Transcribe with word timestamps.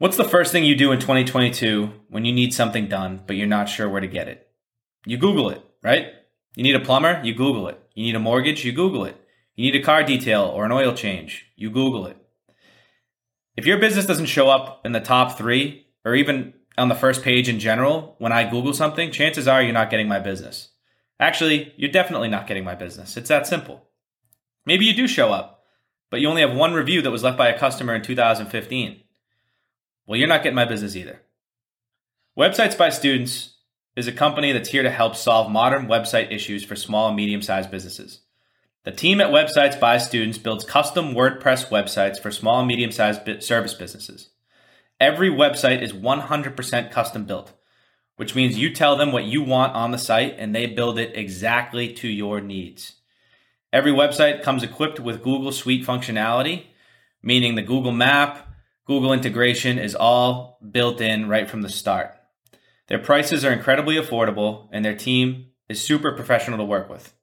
What's 0.00 0.16
the 0.16 0.24
first 0.24 0.50
thing 0.50 0.64
you 0.64 0.76
do 0.76 0.92
in 0.92 0.98
2022 0.98 1.92
when 2.08 2.24
you 2.24 2.32
need 2.32 2.54
something 2.54 2.88
done, 2.88 3.20
but 3.26 3.36
you're 3.36 3.46
not 3.46 3.68
sure 3.68 3.86
where 3.86 4.00
to 4.00 4.06
get 4.06 4.28
it? 4.28 4.48
You 5.04 5.18
Google 5.18 5.50
it, 5.50 5.62
right? 5.82 6.06
You 6.56 6.62
need 6.62 6.74
a 6.74 6.80
plumber? 6.80 7.20
You 7.22 7.34
Google 7.34 7.68
it. 7.68 7.78
You 7.94 8.04
need 8.04 8.14
a 8.14 8.18
mortgage? 8.18 8.64
You 8.64 8.72
Google 8.72 9.04
it. 9.04 9.22
You 9.56 9.70
need 9.70 9.78
a 9.78 9.84
car 9.84 10.02
detail 10.02 10.44
or 10.44 10.64
an 10.64 10.72
oil 10.72 10.94
change? 10.94 11.52
You 11.54 11.68
Google 11.68 12.06
it. 12.06 12.16
If 13.58 13.66
your 13.66 13.76
business 13.76 14.06
doesn't 14.06 14.24
show 14.24 14.48
up 14.48 14.80
in 14.86 14.92
the 14.92 15.00
top 15.00 15.36
three 15.36 15.88
or 16.02 16.14
even 16.14 16.54
on 16.78 16.88
the 16.88 16.94
first 16.94 17.22
page 17.22 17.50
in 17.50 17.60
general 17.60 18.16
when 18.18 18.32
I 18.32 18.48
Google 18.48 18.72
something, 18.72 19.10
chances 19.10 19.46
are 19.46 19.60
you're 19.60 19.74
not 19.74 19.90
getting 19.90 20.08
my 20.08 20.18
business. 20.18 20.70
Actually, 21.20 21.74
you're 21.76 21.92
definitely 21.92 22.28
not 22.28 22.46
getting 22.46 22.64
my 22.64 22.74
business. 22.74 23.18
It's 23.18 23.28
that 23.28 23.46
simple. 23.46 23.84
Maybe 24.64 24.86
you 24.86 24.94
do 24.94 25.06
show 25.06 25.30
up, 25.30 25.62
but 26.10 26.22
you 26.22 26.28
only 26.30 26.40
have 26.40 26.56
one 26.56 26.72
review 26.72 27.02
that 27.02 27.10
was 27.10 27.22
left 27.22 27.36
by 27.36 27.48
a 27.48 27.58
customer 27.58 27.94
in 27.94 28.00
2015. 28.00 29.02
Well, 30.10 30.18
you're 30.18 30.26
not 30.26 30.42
getting 30.42 30.56
my 30.56 30.64
business 30.64 30.96
either. 30.96 31.20
Websites 32.36 32.76
by 32.76 32.90
Students 32.90 33.58
is 33.94 34.08
a 34.08 34.12
company 34.12 34.50
that's 34.50 34.70
here 34.70 34.82
to 34.82 34.90
help 34.90 35.14
solve 35.14 35.52
modern 35.52 35.86
website 35.86 36.32
issues 36.32 36.64
for 36.64 36.74
small 36.74 37.06
and 37.06 37.16
medium 37.16 37.42
sized 37.42 37.70
businesses. 37.70 38.22
The 38.82 38.90
team 38.90 39.20
at 39.20 39.30
Websites 39.30 39.78
by 39.78 39.98
Students 39.98 40.36
builds 40.36 40.64
custom 40.64 41.14
WordPress 41.14 41.68
websites 41.68 42.18
for 42.18 42.32
small 42.32 42.58
and 42.58 42.66
medium 42.66 42.90
sized 42.90 43.40
service 43.44 43.74
businesses. 43.74 44.30
Every 44.98 45.30
website 45.30 45.80
is 45.80 45.92
100% 45.92 46.90
custom 46.90 47.24
built, 47.24 47.52
which 48.16 48.34
means 48.34 48.58
you 48.58 48.74
tell 48.74 48.96
them 48.96 49.12
what 49.12 49.26
you 49.26 49.44
want 49.44 49.76
on 49.76 49.92
the 49.92 49.96
site 49.96 50.34
and 50.38 50.52
they 50.52 50.66
build 50.66 50.98
it 50.98 51.16
exactly 51.16 51.92
to 51.92 52.08
your 52.08 52.40
needs. 52.40 52.96
Every 53.72 53.92
website 53.92 54.42
comes 54.42 54.64
equipped 54.64 54.98
with 54.98 55.22
Google 55.22 55.52
Suite 55.52 55.86
functionality, 55.86 56.64
meaning 57.22 57.54
the 57.54 57.62
Google 57.62 57.92
Map, 57.92 58.48
Google 58.90 59.12
integration 59.12 59.78
is 59.78 59.94
all 59.94 60.58
built 60.68 61.00
in 61.00 61.28
right 61.28 61.48
from 61.48 61.62
the 61.62 61.68
start. 61.68 62.12
Their 62.88 62.98
prices 62.98 63.44
are 63.44 63.52
incredibly 63.52 63.94
affordable 63.94 64.66
and 64.72 64.84
their 64.84 64.96
team 64.96 65.52
is 65.68 65.80
super 65.80 66.10
professional 66.10 66.58
to 66.58 66.64
work 66.64 66.90
with. 66.90 67.14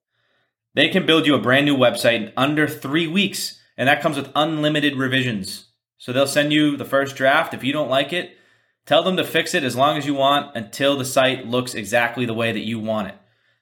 They 0.75 0.87
can 0.87 1.05
build 1.05 1.27
you 1.27 1.35
a 1.35 1.41
brand 1.41 1.65
new 1.65 1.75
website 1.75 2.27
in 2.27 2.31
under 2.37 2.69
three 2.69 3.05
weeks, 3.05 3.59
and 3.75 3.89
that 3.89 4.01
comes 4.01 4.15
with 4.15 4.31
unlimited 4.33 4.95
revisions. 4.95 5.65
So 5.97 6.13
they'll 6.13 6.25
send 6.25 6.53
you 6.53 6.77
the 6.77 6.85
first 6.85 7.17
draft. 7.17 7.53
If 7.53 7.65
you 7.65 7.73
don't 7.73 7.89
like 7.89 8.13
it, 8.13 8.37
tell 8.85 9.03
them 9.03 9.17
to 9.17 9.25
fix 9.25 9.53
it 9.53 9.65
as 9.65 9.75
long 9.75 9.97
as 9.97 10.05
you 10.05 10.13
want 10.13 10.55
until 10.55 10.97
the 10.97 11.03
site 11.03 11.47
looks 11.47 11.73
exactly 11.73 12.25
the 12.25 12.33
way 12.33 12.53
that 12.53 12.65
you 12.65 12.79
want 12.79 13.09
it. 13.09 13.15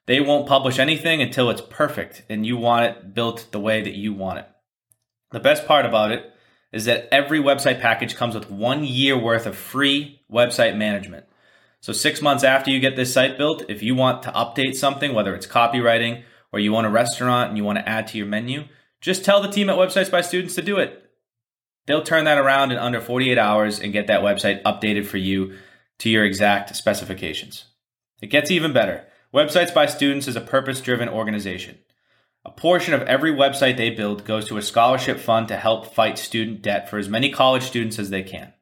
They 0.06 0.20
won't 0.20 0.46
publish 0.46 0.78
anything 0.78 1.20
until 1.20 1.50
it's 1.50 1.60
perfect 1.60 2.22
and 2.28 2.46
you 2.46 2.56
want 2.56 2.84
it 2.86 3.14
built 3.14 3.48
the 3.50 3.58
way 3.58 3.82
that 3.82 3.96
you 3.96 4.14
want 4.14 4.38
it. 4.38 4.48
The 5.32 5.40
best 5.40 5.66
part 5.66 5.84
about 5.84 6.12
it 6.12 6.32
is 6.72 6.84
that 6.84 7.08
every 7.12 7.38
website 7.38 7.80
package 7.80 8.16
comes 8.16 8.34
with 8.34 8.50
one 8.50 8.84
year 8.84 9.18
worth 9.18 9.46
of 9.46 9.56
free 9.56 10.20
website 10.30 10.76
management. 10.76 11.24
So, 11.80 11.92
six 11.92 12.20
months 12.20 12.42
after 12.42 12.70
you 12.70 12.80
get 12.80 12.96
this 12.96 13.12
site 13.12 13.38
built, 13.38 13.64
if 13.68 13.82
you 13.82 13.94
want 13.94 14.22
to 14.24 14.32
update 14.32 14.76
something, 14.76 15.14
whether 15.14 15.34
it's 15.34 15.46
copywriting 15.46 16.24
or 16.52 16.58
you 16.58 16.72
want 16.72 16.86
a 16.86 16.90
restaurant 16.90 17.48
and 17.48 17.56
you 17.56 17.64
want 17.64 17.78
to 17.78 17.88
add 17.88 18.06
to 18.08 18.18
your 18.18 18.26
menu, 18.26 18.64
just 19.00 19.24
tell 19.24 19.40
the 19.40 19.50
team 19.50 19.70
at 19.70 19.76
Websites 19.76 20.10
by 20.10 20.20
Students 20.20 20.54
to 20.56 20.62
do 20.62 20.78
it. 20.78 21.10
They'll 21.86 22.02
turn 22.02 22.24
that 22.24 22.38
around 22.38 22.72
in 22.72 22.78
under 22.78 23.00
48 23.00 23.38
hours 23.38 23.78
and 23.78 23.92
get 23.92 24.08
that 24.08 24.22
website 24.22 24.62
updated 24.62 25.06
for 25.06 25.18
you 25.18 25.56
to 25.98 26.10
your 26.10 26.24
exact 26.24 26.74
specifications. 26.74 27.66
It 28.20 28.28
gets 28.28 28.50
even 28.50 28.72
better. 28.72 29.06
Websites 29.32 29.72
by 29.72 29.86
Students 29.86 30.26
is 30.26 30.36
a 30.36 30.40
purpose 30.40 30.80
driven 30.80 31.08
organization. 31.08 31.78
A 32.46 32.52
portion 32.52 32.94
of 32.94 33.02
every 33.02 33.32
website 33.32 33.76
they 33.76 33.90
build 33.90 34.24
goes 34.24 34.46
to 34.46 34.56
a 34.56 34.62
scholarship 34.62 35.18
fund 35.18 35.48
to 35.48 35.56
help 35.56 35.92
fight 35.92 36.16
student 36.16 36.62
debt 36.62 36.88
for 36.88 36.96
as 36.96 37.08
many 37.08 37.28
college 37.28 37.64
students 37.64 37.98
as 37.98 38.10
they 38.10 38.22
can. 38.22 38.52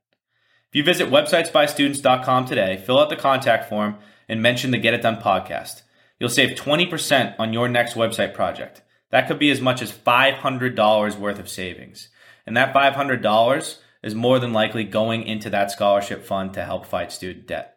If 0.70 0.76
you 0.76 0.82
visit 0.82 1.10
websitesbystudents.com 1.10 2.46
today, 2.46 2.78
fill 2.78 2.98
out 2.98 3.10
the 3.10 3.16
contact 3.16 3.68
form, 3.68 3.96
and 4.26 4.40
mention 4.40 4.70
the 4.70 4.78
Get 4.78 4.94
It 4.94 5.02
Done 5.02 5.20
podcast, 5.20 5.82
you'll 6.18 6.30
save 6.30 6.56
20% 6.56 7.34
on 7.38 7.52
your 7.52 7.68
next 7.68 7.92
website 7.92 8.32
project. 8.32 8.80
That 9.10 9.28
could 9.28 9.38
be 9.38 9.50
as 9.50 9.60
much 9.60 9.82
as 9.82 9.92
$500 9.92 11.18
worth 11.18 11.38
of 11.38 11.50
savings. 11.50 12.08
And 12.46 12.56
that 12.56 12.72
$500 12.72 13.78
is 14.02 14.14
more 14.14 14.38
than 14.38 14.54
likely 14.54 14.84
going 14.84 15.24
into 15.24 15.50
that 15.50 15.70
scholarship 15.70 16.24
fund 16.24 16.54
to 16.54 16.64
help 16.64 16.86
fight 16.86 17.12
student 17.12 17.46
debt. 17.46 17.76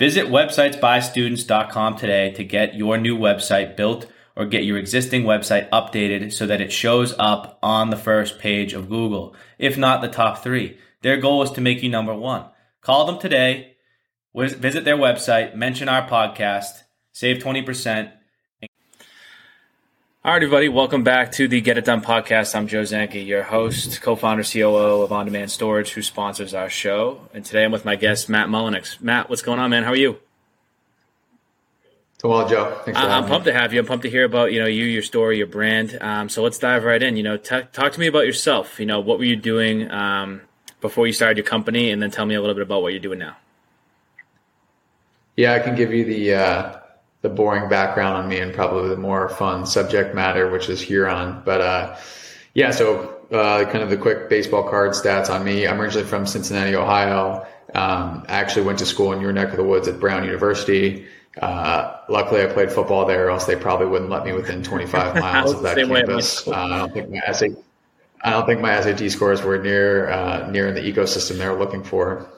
Visit 0.00 0.26
websitesbystudents.com 0.26 1.96
today 1.96 2.32
to 2.32 2.42
get 2.42 2.74
your 2.74 2.98
new 2.98 3.16
website 3.16 3.76
built 3.76 4.06
or 4.38 4.46
get 4.46 4.64
your 4.64 4.78
existing 4.78 5.24
website 5.24 5.68
updated 5.70 6.32
so 6.32 6.46
that 6.46 6.60
it 6.60 6.72
shows 6.72 7.12
up 7.18 7.58
on 7.60 7.90
the 7.90 7.96
first 7.96 8.38
page 8.38 8.72
of 8.72 8.88
Google, 8.88 9.34
if 9.58 9.76
not 9.76 10.00
the 10.00 10.08
top 10.08 10.44
three. 10.44 10.78
Their 11.02 11.16
goal 11.16 11.42
is 11.42 11.50
to 11.50 11.60
make 11.60 11.82
you 11.82 11.88
number 11.88 12.14
one. 12.14 12.44
Call 12.80 13.04
them 13.04 13.18
today, 13.18 13.76
visit 14.32 14.84
their 14.84 14.96
website, 14.96 15.56
mention 15.56 15.88
our 15.88 16.08
podcast, 16.08 16.84
save 17.10 17.42
20%. 17.42 18.12
All 20.24 20.32
right, 20.32 20.42
everybody, 20.42 20.68
welcome 20.68 21.02
back 21.02 21.32
to 21.32 21.48
the 21.48 21.60
Get 21.60 21.76
It 21.76 21.84
Done 21.84 22.02
podcast. 22.02 22.54
I'm 22.54 22.68
Joe 22.68 22.82
Zanke, 22.82 23.26
your 23.26 23.42
host, 23.42 24.00
co 24.02 24.14
founder, 24.14 24.44
COO 24.44 25.02
of 25.02 25.10
On 25.10 25.24
Demand 25.24 25.50
Storage, 25.50 25.92
who 25.92 26.02
sponsors 26.02 26.54
our 26.54 26.70
show. 26.70 27.22
And 27.34 27.44
today 27.44 27.64
I'm 27.64 27.72
with 27.72 27.84
my 27.84 27.96
guest, 27.96 28.28
Matt 28.28 28.48
Mullanex. 28.48 29.00
Matt, 29.00 29.30
what's 29.30 29.42
going 29.42 29.58
on, 29.58 29.70
man? 29.70 29.82
How 29.82 29.92
are 29.92 29.96
you? 29.96 30.18
So 32.20 32.28
well, 32.28 32.48
Joe. 32.48 32.80
Thanks 32.84 32.98
for 32.98 33.06
I'm 33.06 33.26
pumped 33.26 33.46
me. 33.46 33.52
to 33.52 33.58
have 33.58 33.72
you. 33.72 33.78
I'm 33.78 33.86
pumped 33.86 34.02
to 34.02 34.10
hear 34.10 34.24
about 34.24 34.52
you 34.52 34.58
know 34.58 34.66
you, 34.66 34.84
your 34.84 35.02
story, 35.02 35.38
your 35.38 35.46
brand. 35.46 35.96
Um, 36.00 36.28
so 36.28 36.42
let's 36.42 36.58
dive 36.58 36.84
right 36.84 37.00
in. 37.00 37.16
You 37.16 37.22
know, 37.22 37.36
t- 37.36 37.62
talk 37.72 37.92
to 37.92 38.00
me 38.00 38.08
about 38.08 38.26
yourself. 38.26 38.80
You 38.80 38.86
know, 38.86 38.98
what 38.98 39.18
were 39.18 39.24
you 39.24 39.36
doing 39.36 39.88
um, 39.90 40.40
before 40.80 41.06
you 41.06 41.12
started 41.12 41.36
your 41.36 41.46
company, 41.46 41.90
and 41.90 42.02
then 42.02 42.10
tell 42.10 42.26
me 42.26 42.34
a 42.34 42.40
little 42.40 42.56
bit 42.56 42.62
about 42.62 42.82
what 42.82 42.92
you're 42.92 43.00
doing 43.00 43.20
now. 43.20 43.36
Yeah, 45.36 45.54
I 45.54 45.60
can 45.60 45.76
give 45.76 45.92
you 45.92 46.04
the 46.04 46.34
uh, 46.34 46.80
the 47.22 47.28
boring 47.28 47.68
background 47.68 48.16
on 48.16 48.28
me 48.28 48.40
and 48.40 48.52
probably 48.52 48.88
the 48.88 48.96
more 48.96 49.28
fun 49.28 49.64
subject 49.64 50.12
matter, 50.12 50.50
which 50.50 50.68
is 50.68 50.80
Huron. 50.80 51.42
But 51.44 51.60
uh, 51.60 51.96
yeah, 52.54 52.72
so 52.72 53.16
uh, 53.30 53.64
kind 53.66 53.84
of 53.84 53.90
the 53.90 53.96
quick 53.96 54.28
baseball 54.28 54.68
card 54.68 54.92
stats 54.92 55.30
on 55.30 55.44
me. 55.44 55.68
I'm 55.68 55.80
originally 55.80 56.08
from 56.08 56.26
Cincinnati, 56.26 56.74
Ohio. 56.74 57.46
Um, 57.76 58.24
I 58.28 58.40
actually 58.40 58.66
went 58.66 58.80
to 58.80 58.86
school 58.86 59.12
in 59.12 59.20
your 59.20 59.32
neck 59.32 59.50
of 59.50 59.56
the 59.56 59.62
woods 59.62 59.86
at 59.86 60.00
Brown 60.00 60.24
University. 60.24 61.06
Uh, 61.40 62.00
luckily, 62.08 62.42
I 62.42 62.46
played 62.46 62.70
football 62.72 63.06
there, 63.06 63.26
or 63.26 63.30
else 63.30 63.46
they 63.46 63.56
probably 63.56 63.86
wouldn't 63.86 64.10
let 64.10 64.24
me 64.24 64.32
within 64.32 64.62
25 64.62 65.14
miles 65.20 65.54
of 65.54 65.62
that 65.62 65.76
campus. 65.76 66.46
Uh, 66.46 66.52
I 66.52 66.78
don't 66.78 66.92
think 66.92 67.10
my 67.10 67.20
SAT, 67.32 67.50
I 68.22 68.30
don't 68.30 68.46
think 68.46 68.60
my 68.60 68.80
SAT 68.80 69.10
scores 69.10 69.42
were 69.42 69.58
near 69.58 70.10
uh, 70.10 70.50
near 70.50 70.68
in 70.68 70.74
the 70.74 70.80
ecosystem 70.80 71.38
they 71.38 71.48
were 71.48 71.58
looking 71.58 71.84
for. 71.84 72.28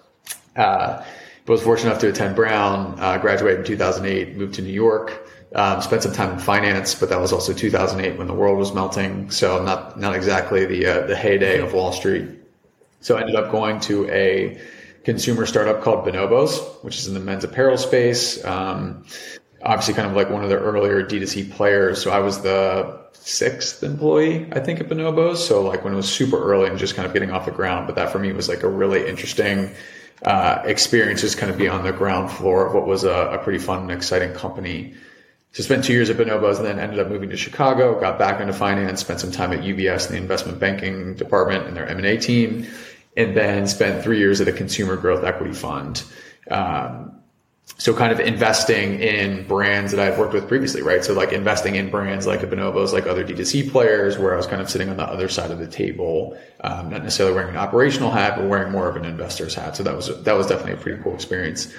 Uh, 0.56 1.04
but 1.46 1.54
was 1.54 1.62
fortunate 1.62 1.90
enough 1.90 2.00
to 2.02 2.08
attend 2.08 2.36
Brown, 2.36 2.94
uh, 3.00 3.16
graduated 3.18 3.60
in 3.60 3.66
2008, 3.66 4.36
moved 4.36 4.54
to 4.54 4.62
New 4.62 4.72
York, 4.72 5.26
um, 5.54 5.80
spent 5.80 6.02
some 6.02 6.12
time 6.12 6.34
in 6.34 6.38
finance, 6.38 6.94
but 6.94 7.08
that 7.08 7.20
was 7.20 7.32
also 7.32 7.52
2008 7.52 8.18
when 8.18 8.26
the 8.26 8.34
world 8.34 8.58
was 8.58 8.74
melting. 8.74 9.30
So 9.30 9.62
not 9.64 9.98
not 9.98 10.14
exactly 10.14 10.66
the 10.66 10.86
uh, 10.86 11.06
the 11.06 11.16
heyday 11.16 11.58
of 11.60 11.72
Wall 11.72 11.92
Street. 11.92 12.28
So 13.00 13.16
I 13.16 13.22
ended 13.22 13.36
up 13.36 13.50
going 13.50 13.80
to 13.80 14.08
a 14.10 14.60
consumer 15.04 15.46
startup 15.46 15.82
called 15.82 16.06
Bonobos, 16.06 16.82
which 16.84 16.98
is 16.98 17.06
in 17.06 17.14
the 17.14 17.20
men's 17.20 17.44
apparel 17.44 17.78
space. 17.78 18.44
Um, 18.44 19.04
obviously, 19.62 19.94
kind 19.94 20.08
of 20.08 20.14
like 20.14 20.30
one 20.30 20.42
of 20.42 20.50
the 20.50 20.58
earlier 20.58 21.04
D2C 21.04 21.52
players. 21.52 22.02
So 22.02 22.10
I 22.10 22.20
was 22.20 22.42
the 22.42 23.00
sixth 23.12 23.82
employee, 23.82 24.48
I 24.52 24.60
think, 24.60 24.80
at 24.80 24.88
Bonobos. 24.88 25.36
So 25.36 25.62
like 25.62 25.84
when 25.84 25.92
it 25.92 25.96
was 25.96 26.10
super 26.10 26.42
early 26.42 26.68
and 26.68 26.78
just 26.78 26.94
kind 26.94 27.06
of 27.06 27.12
getting 27.12 27.30
off 27.30 27.46
the 27.46 27.52
ground. 27.52 27.86
But 27.86 27.96
that 27.96 28.10
for 28.10 28.18
me 28.18 28.32
was 28.32 28.48
like 28.48 28.62
a 28.62 28.68
really 28.68 29.08
interesting 29.08 29.74
uh, 30.24 30.62
experience, 30.64 31.20
just 31.20 31.38
kind 31.38 31.50
of 31.50 31.58
be 31.58 31.68
on 31.68 31.84
the 31.84 31.92
ground 31.92 32.30
floor 32.30 32.66
of 32.66 32.74
what 32.74 32.86
was 32.86 33.04
a, 33.04 33.10
a 33.10 33.38
pretty 33.38 33.58
fun 33.58 33.82
and 33.82 33.90
exciting 33.90 34.32
company. 34.34 34.94
So 35.52 35.64
spent 35.64 35.84
two 35.84 35.92
years 35.92 36.10
at 36.10 36.16
Bonobos 36.16 36.58
and 36.58 36.66
then 36.66 36.78
ended 36.78 37.00
up 37.00 37.08
moving 37.08 37.30
to 37.30 37.36
Chicago, 37.36 37.98
got 37.98 38.18
back 38.18 38.40
into 38.40 38.52
finance, 38.52 39.00
spent 39.00 39.18
some 39.18 39.32
time 39.32 39.52
at 39.52 39.60
UBS 39.60 40.06
in 40.06 40.12
the 40.12 40.18
investment 40.18 40.60
banking 40.60 41.14
department 41.16 41.66
and 41.66 41.76
their 41.76 41.88
M&A 41.88 42.18
team 42.18 42.68
and 43.16 43.36
then 43.36 43.66
spent 43.66 44.02
three 44.02 44.18
years 44.18 44.40
at 44.40 44.48
a 44.48 44.52
consumer 44.52 44.96
growth 44.96 45.24
equity 45.24 45.54
fund. 45.54 46.02
Um, 46.50 47.20
so 47.78 47.94
kind 47.94 48.12
of 48.12 48.20
investing 48.20 49.00
in 49.00 49.46
brands 49.46 49.92
that 49.92 50.00
I've 50.00 50.18
worked 50.18 50.34
with 50.34 50.48
previously, 50.48 50.82
right? 50.82 51.04
So 51.04 51.14
like 51.14 51.32
investing 51.32 51.76
in 51.76 51.90
brands 51.90 52.26
like 52.26 52.40
Bonobos, 52.40 52.92
like 52.92 53.06
other 53.06 53.24
D2C 53.24 53.70
players, 53.70 54.18
where 54.18 54.34
I 54.34 54.36
was 54.36 54.46
kind 54.46 54.60
of 54.60 54.68
sitting 54.68 54.88
on 54.90 54.96
the 54.96 55.04
other 55.04 55.28
side 55.28 55.50
of 55.50 55.58
the 55.58 55.66
table, 55.66 56.36
um, 56.60 56.90
not 56.90 57.02
necessarily 57.02 57.34
wearing 57.34 57.50
an 57.50 57.56
operational 57.56 58.10
hat, 58.10 58.36
but 58.36 58.48
wearing 58.48 58.70
more 58.70 58.88
of 58.88 58.96
an 58.96 59.04
investor's 59.04 59.54
hat. 59.54 59.76
So 59.76 59.82
that 59.84 59.96
was 59.96 60.22
that 60.24 60.36
was 60.36 60.46
definitely 60.46 60.74
a 60.74 60.76
pretty 60.76 61.02
cool 61.02 61.14
experience. 61.14 61.72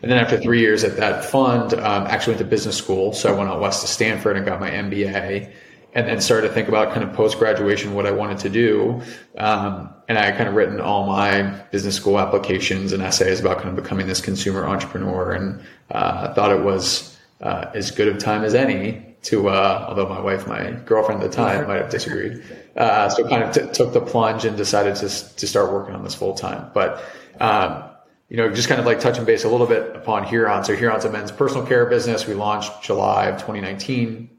And 0.00 0.10
then 0.10 0.18
after 0.18 0.38
three 0.38 0.60
years 0.60 0.84
at 0.84 0.96
that 0.98 1.24
fund, 1.24 1.74
um, 1.74 2.06
actually 2.06 2.34
went 2.34 2.38
to 2.38 2.50
business 2.50 2.76
school. 2.76 3.12
So 3.12 3.32
I 3.32 3.36
went 3.36 3.50
out 3.50 3.60
west 3.60 3.80
to 3.80 3.88
Stanford 3.88 4.36
and 4.36 4.46
got 4.46 4.60
my 4.60 4.70
MBA 4.70 5.52
and 5.98 6.06
then 6.06 6.20
started 6.20 6.46
to 6.46 6.54
think 6.54 6.68
about 6.68 6.94
kind 6.94 7.02
of 7.02 7.12
post 7.12 7.40
graduation 7.40 7.92
what 7.92 8.06
I 8.06 8.12
wanted 8.12 8.38
to 8.38 8.48
do. 8.48 9.02
Um, 9.36 9.90
and 10.06 10.16
I 10.16 10.26
had 10.26 10.36
kind 10.36 10.48
of 10.48 10.54
written 10.54 10.80
all 10.80 11.08
my 11.08 11.42
business 11.72 11.96
school 11.96 12.20
applications 12.20 12.92
and 12.92 13.02
essays 13.02 13.40
about 13.40 13.56
kind 13.58 13.76
of 13.76 13.82
becoming 13.82 14.06
this 14.06 14.20
consumer 14.20 14.64
entrepreneur, 14.64 15.32
and 15.32 15.60
uh, 15.90 16.32
thought 16.34 16.52
it 16.52 16.62
was 16.62 17.18
uh, 17.40 17.72
as 17.74 17.90
good 17.90 18.06
of 18.06 18.18
time 18.18 18.44
as 18.44 18.54
any 18.54 19.16
to, 19.22 19.48
uh, 19.48 19.86
although 19.88 20.08
my 20.08 20.20
wife, 20.20 20.46
my 20.46 20.70
girlfriend 20.86 21.20
at 21.20 21.32
the 21.32 21.36
time, 21.36 21.66
might 21.66 21.80
have 21.80 21.90
disagreed. 21.90 22.44
Uh, 22.76 23.08
so 23.08 23.28
kind 23.28 23.42
of 23.42 23.52
t- 23.52 23.68
took 23.72 23.92
the 23.92 24.00
plunge 24.00 24.44
and 24.44 24.56
decided 24.56 24.94
to 24.94 25.08
to 25.08 25.46
start 25.48 25.72
working 25.72 25.96
on 25.96 26.04
this 26.04 26.14
full 26.14 26.34
time. 26.34 26.70
But 26.72 27.02
um, 27.40 27.82
you 28.28 28.36
know, 28.36 28.48
just 28.54 28.68
kind 28.68 28.78
of 28.78 28.86
like 28.86 29.00
touching 29.00 29.24
base 29.24 29.42
a 29.42 29.48
little 29.48 29.66
bit 29.66 29.96
upon 29.96 30.22
Huron. 30.22 30.62
So 30.62 30.76
Huron's 30.76 31.04
a 31.04 31.10
men's 31.10 31.32
personal 31.32 31.66
care 31.66 31.86
business. 31.86 32.24
We 32.24 32.34
launched 32.34 32.84
July 32.84 33.26
of 33.26 33.34
2019. 33.38 34.37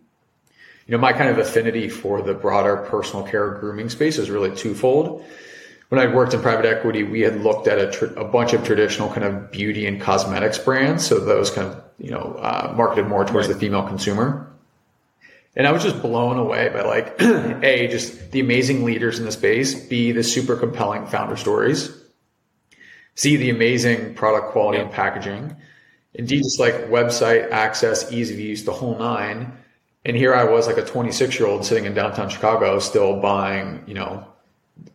You 0.89 0.97
know, 0.97 1.01
my 1.01 1.13
kind 1.13 1.29
of 1.29 1.37
affinity 1.37 1.87
for 1.87 2.23
the 2.23 2.33
broader 2.33 2.77
personal 2.77 3.23
care 3.23 3.51
grooming 3.59 3.89
space 3.89 4.17
is 4.17 4.31
really 4.31 4.55
twofold. 4.55 5.23
When 5.89 6.01
I 6.01 6.11
worked 6.11 6.33
in 6.33 6.41
private 6.41 6.65
equity, 6.65 7.03
we 7.03 7.21
had 7.21 7.43
looked 7.43 7.67
at 7.67 7.77
a, 7.77 7.91
tr- 7.91 8.17
a 8.19 8.25
bunch 8.25 8.53
of 8.53 8.65
traditional 8.65 9.07
kind 9.09 9.23
of 9.23 9.51
beauty 9.51 9.85
and 9.85 10.01
cosmetics 10.01 10.57
brands. 10.57 11.05
So 11.05 11.19
those 11.19 11.51
kind 11.51 11.67
of, 11.67 11.83
you 11.99 12.09
know, 12.09 12.35
uh, 12.39 12.73
marketed 12.75 13.05
more 13.05 13.23
towards 13.23 13.47
right. 13.47 13.53
the 13.53 13.59
female 13.59 13.87
consumer. 13.87 14.51
And 15.55 15.67
I 15.67 15.71
was 15.73 15.83
just 15.83 16.01
blown 16.01 16.37
away 16.37 16.69
by 16.69 16.81
like, 16.81 17.21
A, 17.21 17.87
just 17.89 18.31
the 18.31 18.39
amazing 18.39 18.83
leaders 18.83 19.19
in 19.19 19.25
the 19.25 19.31
space, 19.31 19.75
B, 19.75 20.11
the 20.11 20.23
super 20.23 20.55
compelling 20.55 21.05
founder 21.05 21.37
stories 21.37 21.95
see 23.13 23.35
the 23.35 23.51
amazing 23.51 24.15
product 24.15 24.53
quality 24.53 24.79
and 24.79 24.91
packaging. 24.91 25.55
Indeed, 26.15 26.39
just 26.39 26.59
like 26.59 26.73
website 26.87 27.51
access, 27.51 28.11
ease 28.11 28.31
of 28.31 28.39
use, 28.39 28.63
the 28.63 28.71
whole 28.71 28.97
nine. 28.97 29.51
And 30.09 30.17
here 30.17 30.33
I 30.33 30.43
was 30.43 30.65
like 30.65 30.79
a 30.79 30.83
26 30.83 31.37
year 31.37 31.47
old 31.47 31.63
sitting 31.63 31.85
in 31.85 31.93
downtown 31.93 32.29
Chicago, 32.29 32.79
still 32.79 33.19
buying, 33.19 33.83
you 33.85 33.93
know, 33.93 34.25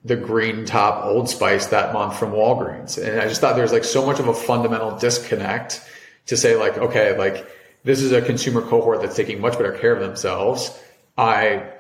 the 0.05 0.17
green 0.17 0.65
top 0.65 1.05
Old 1.05 1.29
Spice 1.29 1.67
that 1.67 1.93
month 1.93 2.19
from 2.19 2.33
Walgreens. 2.33 3.01
And 3.01 3.21
I 3.21 3.29
just 3.29 3.41
thought 3.41 3.55
there's 3.55 3.71
like 3.71 3.85
so 3.85 4.05
much 4.05 4.19
of 4.19 4.27
a 4.27 4.35
fundamental 4.35 4.99
disconnect 4.99 5.89
to 6.27 6.37
say 6.37 6.57
like, 6.57 6.79
okay, 6.79 7.17
like 7.17 7.47
this 7.85 8.03
is 8.03 8.11
a 8.11 8.23
consumer 8.23 8.61
cohort 8.61 9.03
that's 9.03 9.15
taking 9.15 9.41
much 9.41 9.53
better 9.53 9.71
care 9.71 9.95
of 9.95 10.01
themselves. 10.01 10.77
I 11.17 11.71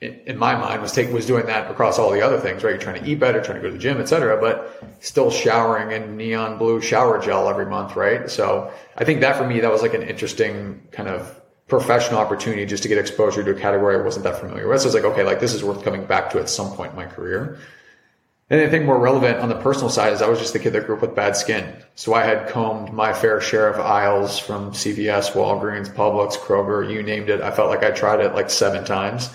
in 0.00 0.38
my 0.38 0.54
mind 0.54 0.80
was 0.80 0.92
taking 0.92 1.12
was 1.12 1.26
doing 1.26 1.44
that 1.44 1.70
across 1.70 1.98
all 1.98 2.10
the 2.10 2.22
other 2.22 2.40
things, 2.40 2.64
right? 2.64 2.70
You're 2.70 2.80
trying 2.80 3.04
to 3.04 3.10
eat 3.10 3.20
better, 3.20 3.42
trying 3.42 3.56
to 3.56 3.60
go 3.60 3.66
to 3.66 3.74
the 3.74 3.78
gym, 3.78 4.00
et 4.00 4.08
cetera, 4.08 4.40
but 4.40 4.82
still 5.00 5.30
showering 5.30 5.90
in 5.90 6.16
neon 6.16 6.56
blue 6.56 6.80
shower 6.80 7.20
gel 7.20 7.46
every 7.46 7.66
month, 7.66 7.94
right? 7.94 8.30
So 8.30 8.72
I 8.96 9.04
think 9.04 9.20
that 9.20 9.36
for 9.36 9.46
me, 9.46 9.60
that 9.60 9.70
was 9.70 9.82
like 9.82 9.92
an 9.92 10.02
interesting 10.02 10.88
kind 10.92 11.10
of 11.10 11.36
professional 11.70 12.18
opportunity 12.18 12.66
just 12.66 12.82
to 12.82 12.88
get 12.88 12.98
exposure 12.98 13.42
to 13.42 13.52
a 13.52 13.54
category 13.54 13.96
I 13.96 14.02
wasn't 14.02 14.24
that 14.24 14.38
familiar 14.38 14.68
with. 14.68 14.82
So 14.82 14.88
it's 14.88 14.94
like, 14.94 15.04
okay, 15.04 15.22
like 15.22 15.40
this 15.40 15.54
is 15.54 15.64
worth 15.64 15.82
coming 15.82 16.04
back 16.04 16.30
to 16.30 16.40
at 16.40 16.50
some 16.50 16.72
point 16.72 16.90
in 16.90 16.96
my 16.96 17.06
career. 17.06 17.58
And 18.50 18.60
I 18.60 18.68
think 18.68 18.84
more 18.84 18.98
relevant 18.98 19.38
on 19.38 19.48
the 19.48 19.54
personal 19.54 19.88
side 19.88 20.12
is 20.12 20.20
I 20.20 20.28
was 20.28 20.40
just 20.40 20.52
the 20.52 20.58
kid 20.58 20.72
that 20.72 20.84
grew 20.84 20.96
up 20.96 21.02
with 21.02 21.14
bad 21.14 21.36
skin. 21.36 21.72
So 21.94 22.14
I 22.14 22.24
had 22.24 22.48
combed 22.48 22.92
my 22.92 23.12
fair 23.12 23.40
share 23.40 23.68
of 23.68 23.78
aisles 23.78 24.40
from 24.40 24.72
CVS, 24.72 25.32
Walgreens, 25.32 25.94
Publix, 25.94 26.36
Kroger, 26.36 26.92
you 26.92 27.00
named 27.04 27.30
it. 27.30 27.40
I 27.40 27.52
felt 27.52 27.70
like 27.70 27.84
I 27.84 27.92
tried 27.92 28.18
it 28.18 28.34
like 28.34 28.50
seven 28.50 28.84
times. 28.84 29.30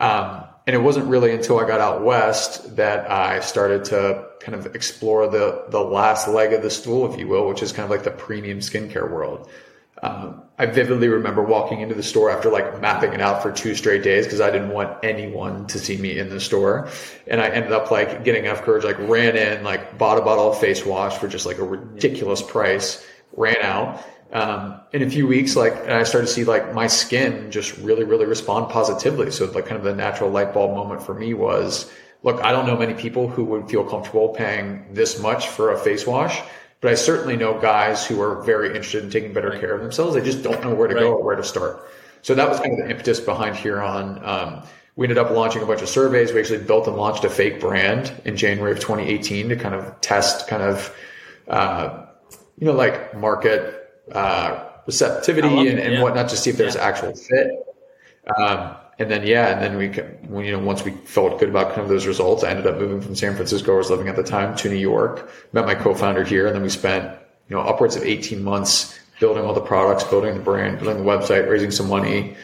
Um, 0.00 0.44
and 0.66 0.74
it 0.74 0.80
wasn't 0.80 1.06
really 1.06 1.32
until 1.32 1.60
I 1.60 1.66
got 1.66 1.80
out 1.80 2.02
west 2.02 2.76
that 2.76 3.08
I 3.08 3.40
started 3.40 3.84
to 3.86 4.26
kind 4.40 4.54
of 4.54 4.74
explore 4.74 5.28
the 5.28 5.66
the 5.68 5.80
last 5.80 6.26
leg 6.28 6.52
of 6.52 6.62
the 6.62 6.70
stool, 6.70 7.12
if 7.12 7.18
you 7.18 7.28
will, 7.28 7.48
which 7.48 7.62
is 7.62 7.72
kind 7.72 7.84
of 7.84 7.90
like 7.90 8.02
the 8.02 8.10
premium 8.10 8.58
skincare 8.58 9.08
world. 9.08 9.48
Um, 10.02 10.42
I 10.58 10.66
vividly 10.66 11.08
remember 11.08 11.42
walking 11.42 11.80
into 11.80 11.94
the 11.94 12.02
store 12.02 12.30
after 12.30 12.50
like 12.50 12.80
mapping 12.80 13.12
it 13.12 13.20
out 13.20 13.42
for 13.42 13.52
two 13.52 13.74
straight 13.74 14.02
days 14.02 14.26
because 14.26 14.40
I 14.40 14.50
didn't 14.50 14.70
want 14.70 15.02
anyone 15.02 15.66
to 15.68 15.78
see 15.78 15.96
me 15.96 16.18
in 16.18 16.28
the 16.28 16.40
store. 16.40 16.88
And 17.26 17.40
I 17.40 17.48
ended 17.48 17.72
up 17.72 17.90
like 17.90 18.24
getting 18.24 18.44
enough 18.44 18.62
courage, 18.62 18.84
like 18.84 18.98
ran 18.98 19.36
in, 19.36 19.62
like 19.62 19.98
bought 19.98 20.18
a 20.18 20.22
bottle 20.22 20.52
of 20.52 20.58
face 20.58 20.84
wash 20.84 21.16
for 21.16 21.28
just 21.28 21.46
like 21.46 21.58
a 21.58 21.64
ridiculous 21.64 22.42
price, 22.42 23.06
ran 23.36 23.60
out, 23.62 24.04
um, 24.32 24.80
in 24.92 25.02
a 25.02 25.10
few 25.10 25.26
weeks, 25.26 25.56
like, 25.56 25.74
and 25.74 25.92
I 25.92 26.04
started 26.04 26.28
to 26.28 26.32
see 26.32 26.44
like 26.44 26.72
my 26.72 26.86
skin 26.86 27.50
just 27.50 27.76
really, 27.78 28.04
really 28.04 28.26
respond 28.26 28.70
positively. 28.70 29.30
So 29.30 29.46
like 29.46 29.66
kind 29.66 29.76
of 29.76 29.82
the 29.82 29.94
natural 29.94 30.30
light 30.30 30.54
bulb 30.54 30.76
moment 30.76 31.02
for 31.02 31.14
me 31.14 31.34
was, 31.34 31.90
look, 32.22 32.40
I 32.42 32.52
don't 32.52 32.66
know 32.66 32.76
many 32.76 32.94
people 32.94 33.28
who 33.28 33.44
would 33.44 33.68
feel 33.68 33.82
comfortable 33.82 34.28
paying 34.28 34.86
this 34.92 35.20
much 35.20 35.48
for 35.48 35.72
a 35.72 35.78
face 35.78 36.06
wash, 36.06 36.40
but 36.80 36.90
I 36.90 36.94
certainly 36.94 37.36
know 37.36 37.60
guys 37.60 38.06
who 38.06 38.20
are 38.22 38.42
very 38.42 38.68
interested 38.68 39.04
in 39.04 39.10
taking 39.10 39.32
better 39.32 39.58
care 39.58 39.74
of 39.74 39.82
themselves. 39.82 40.14
They 40.14 40.22
just 40.22 40.42
don't 40.42 40.62
know 40.62 40.74
where 40.74 40.88
to 40.88 40.94
right. 40.94 41.00
go 41.02 41.14
or 41.14 41.22
where 41.22 41.36
to 41.36 41.44
start. 41.44 41.90
So 42.22 42.34
that 42.34 42.48
was 42.48 42.58
kind 42.58 42.72
of 42.72 42.78
the 42.78 42.90
impetus 42.90 43.20
behind 43.20 43.56
Huron. 43.56 44.20
Um, 44.24 44.62
we 44.96 45.06
ended 45.06 45.18
up 45.18 45.30
launching 45.30 45.62
a 45.62 45.66
bunch 45.66 45.82
of 45.82 45.88
surveys. 45.88 46.32
We 46.32 46.40
actually 46.40 46.64
built 46.64 46.86
and 46.86 46.96
launched 46.96 47.24
a 47.24 47.30
fake 47.30 47.60
brand 47.60 48.12
in 48.24 48.36
January 48.36 48.72
of 48.72 48.80
2018 48.80 49.50
to 49.50 49.56
kind 49.56 49.74
of 49.74 50.00
test 50.00 50.48
kind 50.48 50.62
of, 50.62 50.94
uh, 51.48 52.06
you 52.58 52.66
know, 52.66 52.72
like 52.72 53.16
market 53.16 53.90
uh, 54.12 54.68
receptivity 54.86 55.68
and, 55.68 55.78
and 55.78 55.94
yeah. 55.94 56.02
whatnot 56.02 56.28
to 56.30 56.36
see 56.36 56.50
if 56.50 56.56
there's 56.56 56.74
yeah. 56.74 56.84
actual 56.84 57.14
fit. 57.14 57.50
Um, 58.36 58.76
and 59.00 59.10
then 59.10 59.26
yeah, 59.26 59.48
and 59.48 59.62
then 59.62 59.76
we, 59.78 60.44
you 60.44 60.52
know, 60.52 60.58
once 60.58 60.84
we 60.84 60.90
felt 60.90 61.40
good 61.40 61.48
about 61.48 61.70
kind 61.70 61.80
of 61.80 61.88
those 61.88 62.06
results, 62.06 62.44
I 62.44 62.50
ended 62.50 62.66
up 62.66 62.78
moving 62.78 63.00
from 63.00 63.16
San 63.16 63.34
Francisco, 63.34 63.68
where 63.68 63.76
I 63.76 63.78
was 63.78 63.90
living 63.90 64.08
at 64.08 64.16
the 64.16 64.22
time, 64.22 64.54
to 64.56 64.68
New 64.68 64.76
York. 64.76 65.30
Met 65.52 65.64
my 65.64 65.74
co-founder 65.74 66.22
here, 66.22 66.46
and 66.46 66.54
then 66.54 66.62
we 66.62 66.68
spent 66.68 67.18
you 67.48 67.56
know 67.56 67.62
upwards 67.62 67.96
of 67.96 68.04
18 68.04 68.44
months 68.44 68.98
building 69.18 69.42
all 69.42 69.54
the 69.54 69.60
products, 69.60 70.04
building 70.04 70.34
the 70.34 70.40
brand, 70.40 70.78
building 70.78 71.02
the 71.02 71.10
website, 71.10 71.48
raising 71.48 71.70
some 71.70 71.88
money. 71.88 72.36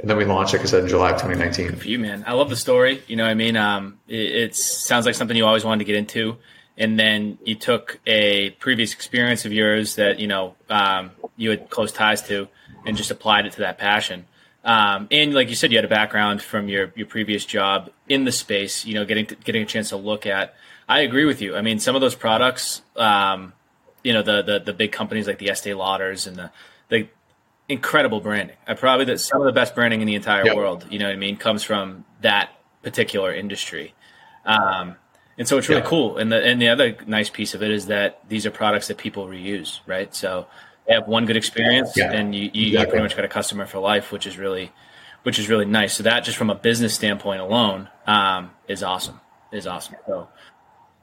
And 0.00 0.10
then 0.10 0.16
we 0.16 0.24
launched, 0.24 0.52
like 0.52 0.62
I 0.62 0.66
said, 0.66 0.84
in 0.84 0.88
July 0.88 1.10
of 1.10 1.16
2019. 1.16 1.68
Good 1.68 1.80
for 1.80 1.88
you, 1.88 1.98
man. 1.98 2.24
I 2.26 2.32
love 2.32 2.48
the 2.48 2.56
story. 2.56 3.02
You 3.06 3.16
know, 3.16 3.24
I 3.24 3.34
mean, 3.34 3.56
um, 3.56 3.98
it, 4.08 4.14
it 4.14 4.56
sounds 4.56 5.06
like 5.06 5.14
something 5.14 5.36
you 5.36 5.46
always 5.46 5.64
wanted 5.64 5.80
to 5.80 5.84
get 5.84 5.96
into 5.96 6.36
and 6.76 6.98
then 6.98 7.38
you 7.44 7.54
took 7.54 8.00
a 8.06 8.50
previous 8.50 8.92
experience 8.92 9.44
of 9.44 9.52
yours 9.52 9.94
that 9.96 10.18
you 10.18 10.26
know 10.26 10.54
um, 10.68 11.12
you 11.36 11.50
had 11.50 11.70
close 11.70 11.92
ties 11.92 12.22
to 12.22 12.48
and 12.84 12.96
just 12.96 13.10
applied 13.10 13.46
it 13.46 13.52
to 13.52 13.60
that 13.60 13.78
passion 13.78 14.26
um, 14.64 15.08
and 15.10 15.34
like 15.34 15.48
you 15.48 15.54
said 15.54 15.70
you 15.70 15.78
had 15.78 15.84
a 15.84 15.88
background 15.88 16.42
from 16.42 16.68
your 16.68 16.92
your 16.96 17.06
previous 17.06 17.44
job 17.44 17.90
in 18.08 18.24
the 18.24 18.32
space 18.32 18.84
you 18.84 18.94
know 18.94 19.04
getting 19.04 19.26
to, 19.26 19.34
getting 19.36 19.62
a 19.62 19.66
chance 19.66 19.90
to 19.90 19.96
look 19.96 20.26
at 20.26 20.54
i 20.88 21.00
agree 21.00 21.24
with 21.24 21.40
you 21.40 21.56
i 21.56 21.62
mean 21.62 21.78
some 21.78 21.94
of 21.94 22.00
those 22.00 22.14
products 22.14 22.82
um, 22.96 23.52
you 24.02 24.12
know 24.12 24.22
the, 24.22 24.42
the 24.42 24.58
the 24.60 24.72
big 24.72 24.92
companies 24.92 25.26
like 25.26 25.38
the 25.38 25.50
estee 25.50 25.70
lauders 25.70 26.26
and 26.26 26.36
the 26.36 26.50
the 26.88 27.08
incredible 27.68 28.20
branding 28.20 28.56
i 28.66 28.74
probably 28.74 29.04
that 29.04 29.18
some 29.18 29.40
of 29.40 29.46
the 29.46 29.52
best 29.52 29.74
branding 29.74 30.00
in 30.00 30.06
the 30.06 30.14
entire 30.14 30.44
yep. 30.44 30.56
world 30.56 30.86
you 30.90 30.98
know 30.98 31.06
what 31.06 31.14
i 31.14 31.16
mean 31.16 31.36
comes 31.36 31.62
from 31.62 32.04
that 32.20 32.50
particular 32.82 33.32
industry 33.32 33.94
um, 34.44 34.96
and 35.36 35.48
so 35.48 35.58
it's 35.58 35.68
really 35.68 35.82
yeah. 35.82 35.88
cool. 35.88 36.16
And 36.16 36.30
the 36.30 36.42
and 36.44 36.60
the 36.60 36.68
other 36.68 36.96
nice 37.06 37.28
piece 37.28 37.54
of 37.54 37.62
it 37.62 37.70
is 37.70 37.86
that 37.86 38.20
these 38.28 38.46
are 38.46 38.50
products 38.50 38.88
that 38.88 38.98
people 38.98 39.26
reuse, 39.26 39.80
right? 39.86 40.14
So 40.14 40.46
they 40.86 40.94
have 40.94 41.08
one 41.08 41.24
good 41.26 41.36
experience, 41.36 41.96
yeah. 41.96 42.12
and 42.12 42.34
you, 42.34 42.50
you 42.52 42.66
exactly. 42.68 42.90
pretty 42.90 43.02
much 43.02 43.16
got 43.16 43.24
a 43.24 43.28
customer 43.28 43.66
for 43.66 43.78
life, 43.78 44.12
which 44.12 44.26
is 44.26 44.36
really 44.36 44.72
which 45.22 45.38
is 45.38 45.48
really 45.48 45.64
nice. 45.64 45.94
So 45.94 46.02
that 46.02 46.20
just 46.24 46.36
from 46.36 46.50
a 46.50 46.54
business 46.54 46.94
standpoint 46.94 47.40
alone 47.40 47.88
um, 48.06 48.50
is 48.68 48.82
awesome. 48.82 49.20
Is 49.52 49.66
awesome. 49.66 49.96
So 50.06 50.28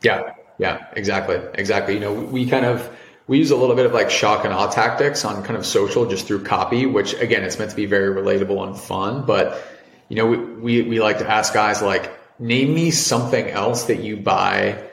yeah, 0.03 0.33
yeah, 0.57 0.85
exactly, 0.93 1.39
exactly. 1.55 1.95
You 1.95 1.99
know, 1.99 2.13
we 2.13 2.47
kind 2.47 2.65
of 2.65 2.89
we 3.27 3.37
use 3.37 3.51
a 3.51 3.55
little 3.55 3.75
bit 3.75 3.85
of 3.85 3.93
like 3.93 4.09
shock 4.09 4.45
and 4.45 4.53
awe 4.53 4.69
tactics 4.69 5.25
on 5.25 5.43
kind 5.43 5.57
of 5.57 5.65
social 5.65 6.05
just 6.05 6.27
through 6.27 6.43
copy, 6.43 6.85
which 6.85 7.13
again, 7.15 7.43
it's 7.43 7.57
meant 7.57 7.71
to 7.71 7.77
be 7.77 7.85
very 7.85 8.13
relatable 8.13 8.65
and 8.67 8.77
fun. 8.77 9.25
But 9.25 9.61
you 10.09 10.15
know, 10.15 10.27
we 10.27 10.37
we, 10.37 10.81
we 10.83 10.99
like 10.99 11.19
to 11.19 11.29
ask 11.29 11.53
guys 11.53 11.81
like 11.81 12.11
name 12.39 12.73
me 12.73 12.91
something 12.91 13.47
else 13.47 13.85
that 13.85 14.03
you 14.03 14.17
buy 14.17 14.83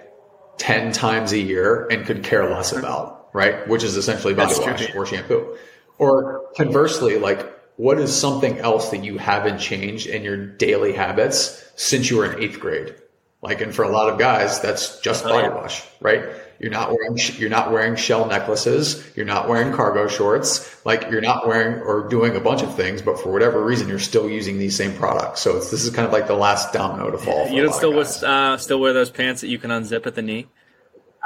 10 0.59 0.93
times 0.93 1.33
a 1.33 1.39
year 1.39 1.87
and 1.91 2.05
could 2.05 2.23
care 2.23 2.49
less 2.51 2.73
about, 2.73 3.18
right? 3.33 3.67
Which 3.69 3.83
is 3.83 3.97
essentially 3.97 4.35
body 4.35 4.55
That's 4.55 4.61
wash 4.67 4.87
true. 4.87 5.01
or 5.01 5.07
shampoo. 5.07 5.57
Or 5.99 6.45
conversely, 6.57 7.19
like, 7.19 7.55
what 7.77 7.99
is 7.99 8.15
something 8.15 8.59
else 8.59 8.91
that 8.91 9.05
you 9.05 9.19
haven't 9.19 9.59
changed 9.59 10.07
in 10.07 10.23
your 10.23 10.37
daily 10.37 10.93
habits 10.93 11.65
since 11.77 12.11
you 12.11 12.19
were 12.19 12.33
in 12.33 12.43
eighth 12.43 12.61
grade? 12.61 12.95
Like, 13.41 13.61
and 13.61 13.75
for 13.75 13.85
a 13.85 13.89
lot 13.89 14.09
of 14.09 14.19
guys, 14.19 14.61
that's 14.61 15.01
just 15.01 15.25
oh, 15.25 15.29
body 15.29 15.49
wash, 15.49 15.85
right? 16.01 16.25
You're 16.59 16.73
not 16.73 16.91
wearing 16.91 17.17
you're 17.37 17.51
not 17.51 17.71
wearing 17.71 17.95
shell 17.95 18.27
necklaces. 18.27 19.05
You're 19.15 19.27
not 19.27 19.49
wearing 19.49 19.73
cargo 19.73 20.09
shorts. 20.09 20.85
Like 20.85 21.09
you're 21.09 21.21
not 21.21 21.47
wearing 21.47 21.81
or 21.83 22.09
doing 22.09 22.35
a 22.35 22.41
bunch 22.41 22.63
of 22.63 22.75
things, 22.75 23.01
but 23.01 23.21
for 23.21 23.33
whatever 23.33 23.65
reason, 23.65 23.89
you're 23.89 24.01
still 24.01 24.29
using 24.29 24.59
these 24.59 24.75
same 24.75 24.93
products. 24.95 25.41
So 25.41 25.55
this 25.55 25.73
is 25.73 25.91
kind 25.91 26.05
of 26.05 26.13
like 26.13 26.27
the 26.27 26.35
last 26.35 26.73
domino 26.73 27.13
to 27.13 27.19
fall. 27.19 27.47
you 27.49 27.63
don't 27.63 27.75
still 27.75 27.93
wear, 27.93 28.07
uh, 28.25 28.57
still 28.57 28.81
wear 28.81 28.93
those 28.93 29.11
pants 29.11 29.41
that 29.43 29.49
you 29.49 29.59
can 29.59 29.71
unzip 29.71 30.05
at 30.07 30.17
the 30.17 30.23
knee. 30.23 30.49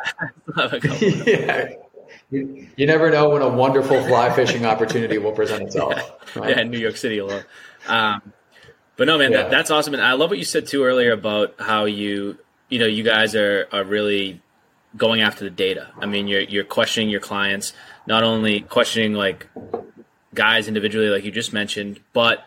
yeah. 1.26 1.76
You, 2.32 2.66
you, 2.76 2.86
never 2.86 3.10
know 3.10 3.28
when 3.28 3.42
a 3.42 3.48
wonderful 3.48 4.02
fly 4.04 4.34
fishing 4.34 4.64
opportunity 4.64 5.18
will 5.18 5.32
present 5.32 5.62
itself. 5.64 5.92
Yeah, 6.34 6.40
right? 6.40 6.50
yeah 6.50 6.60
in 6.62 6.70
New 6.70 6.78
York 6.78 6.96
City 6.96 7.18
alone. 7.18 7.44
Um, 7.86 8.32
but 8.96 9.06
no, 9.06 9.18
man, 9.18 9.32
yeah. 9.32 9.42
that, 9.42 9.50
that's 9.50 9.70
awesome. 9.70 9.92
And 9.92 10.02
I 10.02 10.12
love 10.12 10.30
what 10.30 10.38
you 10.38 10.44
said 10.46 10.66
too 10.66 10.82
earlier 10.82 11.12
about 11.12 11.54
how 11.58 11.84
you, 11.84 12.38
you 12.70 12.78
know, 12.78 12.86
you 12.86 13.02
guys 13.02 13.34
are, 13.34 13.68
are 13.70 13.84
really 13.84 14.40
going 14.96 15.20
after 15.20 15.44
the 15.44 15.50
data. 15.50 15.88
I 15.98 16.06
mean, 16.06 16.28
you're 16.28 16.42
you're 16.42 16.64
questioning 16.64 17.10
your 17.10 17.20
clients, 17.20 17.72
not 18.06 18.22
only 18.22 18.60
questioning 18.60 19.14
like 19.14 19.48
guys 20.34 20.68
individually, 20.68 21.08
like 21.08 21.24
you 21.24 21.30
just 21.30 21.52
mentioned, 21.52 22.00
but 22.12 22.46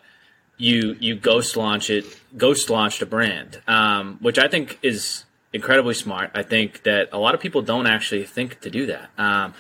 you 0.57 0.95
you 0.99 1.15
ghost 1.15 1.57
launch 1.57 1.89
it, 1.89 2.05
ghost 2.37 2.69
launched 2.69 3.01
a 3.01 3.05
brand, 3.05 3.61
um, 3.67 4.17
which 4.21 4.39
I 4.39 4.47
think 4.47 4.79
is 4.81 5.24
incredibly 5.55 5.93
smart. 5.93 6.31
I 6.35 6.43
think 6.43 6.83
that 6.83 7.09
a 7.13 7.17
lot 7.17 7.33
of 7.33 7.39
people 7.41 7.61
don't 7.61 7.87
actually 7.87 8.25
think 8.25 8.59
to 8.59 8.69
do 8.69 8.85
that. 8.87 9.09
Um, 9.17 9.53